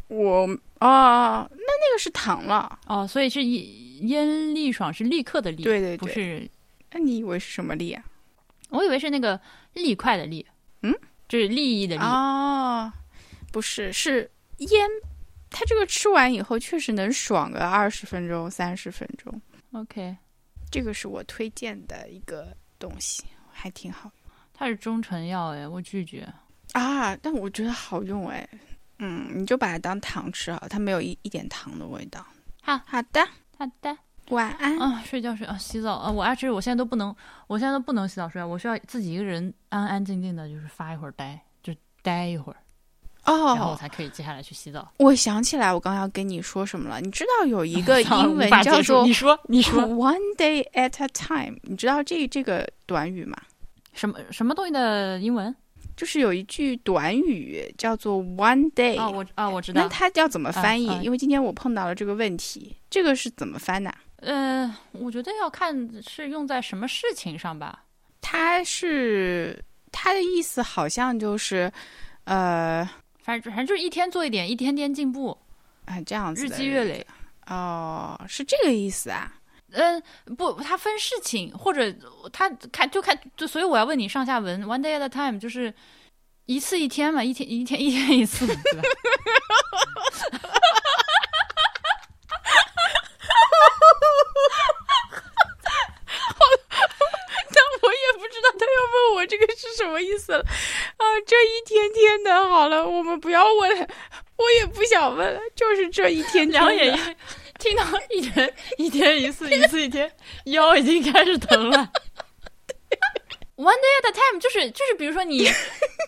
[0.08, 0.46] 我
[0.78, 6.48] 啊，那那个是糖了哦，所以是咽咽利爽是立刻的立，对对对，不是。
[6.92, 8.02] 那你以为是什么利啊？
[8.70, 9.40] 我以为是那个
[9.74, 10.44] 利快的利，
[10.82, 10.92] 嗯，
[11.28, 12.92] 就是利益的利哦。
[13.50, 14.88] 不是，是烟，
[15.50, 19.40] 它这个吃完以后确实能爽个二十分钟、三十分钟。
[19.72, 20.16] OK，
[20.70, 24.32] 这个是我推荐的一个东西，还挺好用。
[24.52, 26.28] 它是中成药哎，我拒绝
[26.72, 27.16] 啊！
[27.16, 28.48] 但我觉得好用哎，
[28.98, 32.24] 嗯，你就把它当糖吃好，它没有一一点糖的味道。
[32.62, 33.96] 好好的，好的，
[34.28, 35.02] 晚安啊！
[35.04, 36.10] 睡觉睡啊，洗澡啊！
[36.10, 37.14] 我啊，其实我现在都不能，
[37.46, 42.58] 我现在都不能洗澡睡觉，我需要自己一个人安安静静的，就是发一会儿呆，就呆一会儿。
[43.30, 44.90] 哦，然后我才可以接下来去洗澡。
[44.96, 47.00] 我想起来，我刚要跟你说什么了？
[47.00, 51.56] 你知道有一个 英文叫做“你说你说 ”，one day at a time。
[51.62, 53.36] 你知道这这个短语吗？
[53.92, 55.54] 什么什么东西的英文？
[55.96, 58.98] 就是有一句短语叫做 “one day”。
[58.98, 59.82] 啊，我啊，我知道。
[59.82, 60.86] 那它要怎么翻译？
[61.02, 63.94] 因为今天我碰到了这个问题，这个是怎么翻的？
[64.16, 67.84] 呃，我觉得要看是用在什么事情上吧。
[68.20, 69.62] 它是
[69.92, 71.70] 它的意思好像就是
[72.24, 72.88] 呃。
[73.30, 75.38] 反正反正就是一天做一点，一天天进步，
[75.84, 77.06] 啊，这样子，日积月累，
[77.46, 79.32] 哦，是这个意思啊？
[79.70, 80.02] 嗯，
[80.36, 81.94] 不，它分事情，或者
[82.32, 85.72] 他看就看，就所以我要问你上下文，one day at a time，就是
[86.46, 88.82] 一次一天嘛，一天一天一天一次，对吧？
[99.14, 100.42] 我这个是什么意思了？
[101.00, 103.88] 啊，这一天天的，好了，我们不要问了，
[104.36, 107.16] 我也不想问了，就是这一天天的。
[107.58, 110.10] 听到一天一天一次，一次一天，
[110.44, 111.90] 腰已经开始疼了。
[113.56, 115.44] One day at a time，就是就是，比如说你，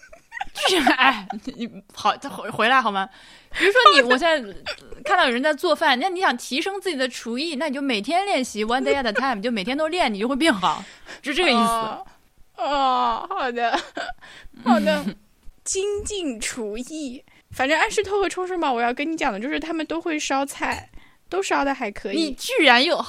[0.69, 3.09] 就是哎，你好，回回来好吗？
[3.59, 4.41] 比如说你，我现在
[5.05, 10.83] 看到有人在做饭，那你想提升自己的厨艺，那你就每天练习 One day at a time，就每天都练，你就会变好，
[11.23, 12.12] 就这个意思。
[12.63, 13.79] 哦，好的，
[14.65, 15.05] 好的，
[15.65, 17.25] 精进厨艺。
[17.51, 20.89] 反正安石头和冲绳堡，我要跟你讲的就是，他们都会烧菜，
[21.29, 22.17] 都烧的还可以。
[22.17, 23.05] 你居然又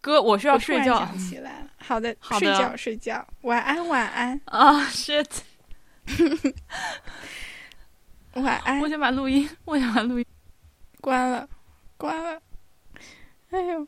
[0.00, 1.06] 哥，我是要睡觉。
[1.16, 5.26] 起来了，好的，睡觉睡觉，晚安晚安啊，shit，
[8.34, 8.80] 晚安。
[8.80, 10.26] 我想把录音，我想把录音
[11.00, 11.48] 关了，
[11.96, 12.40] 关了。
[13.50, 13.86] 哎呦。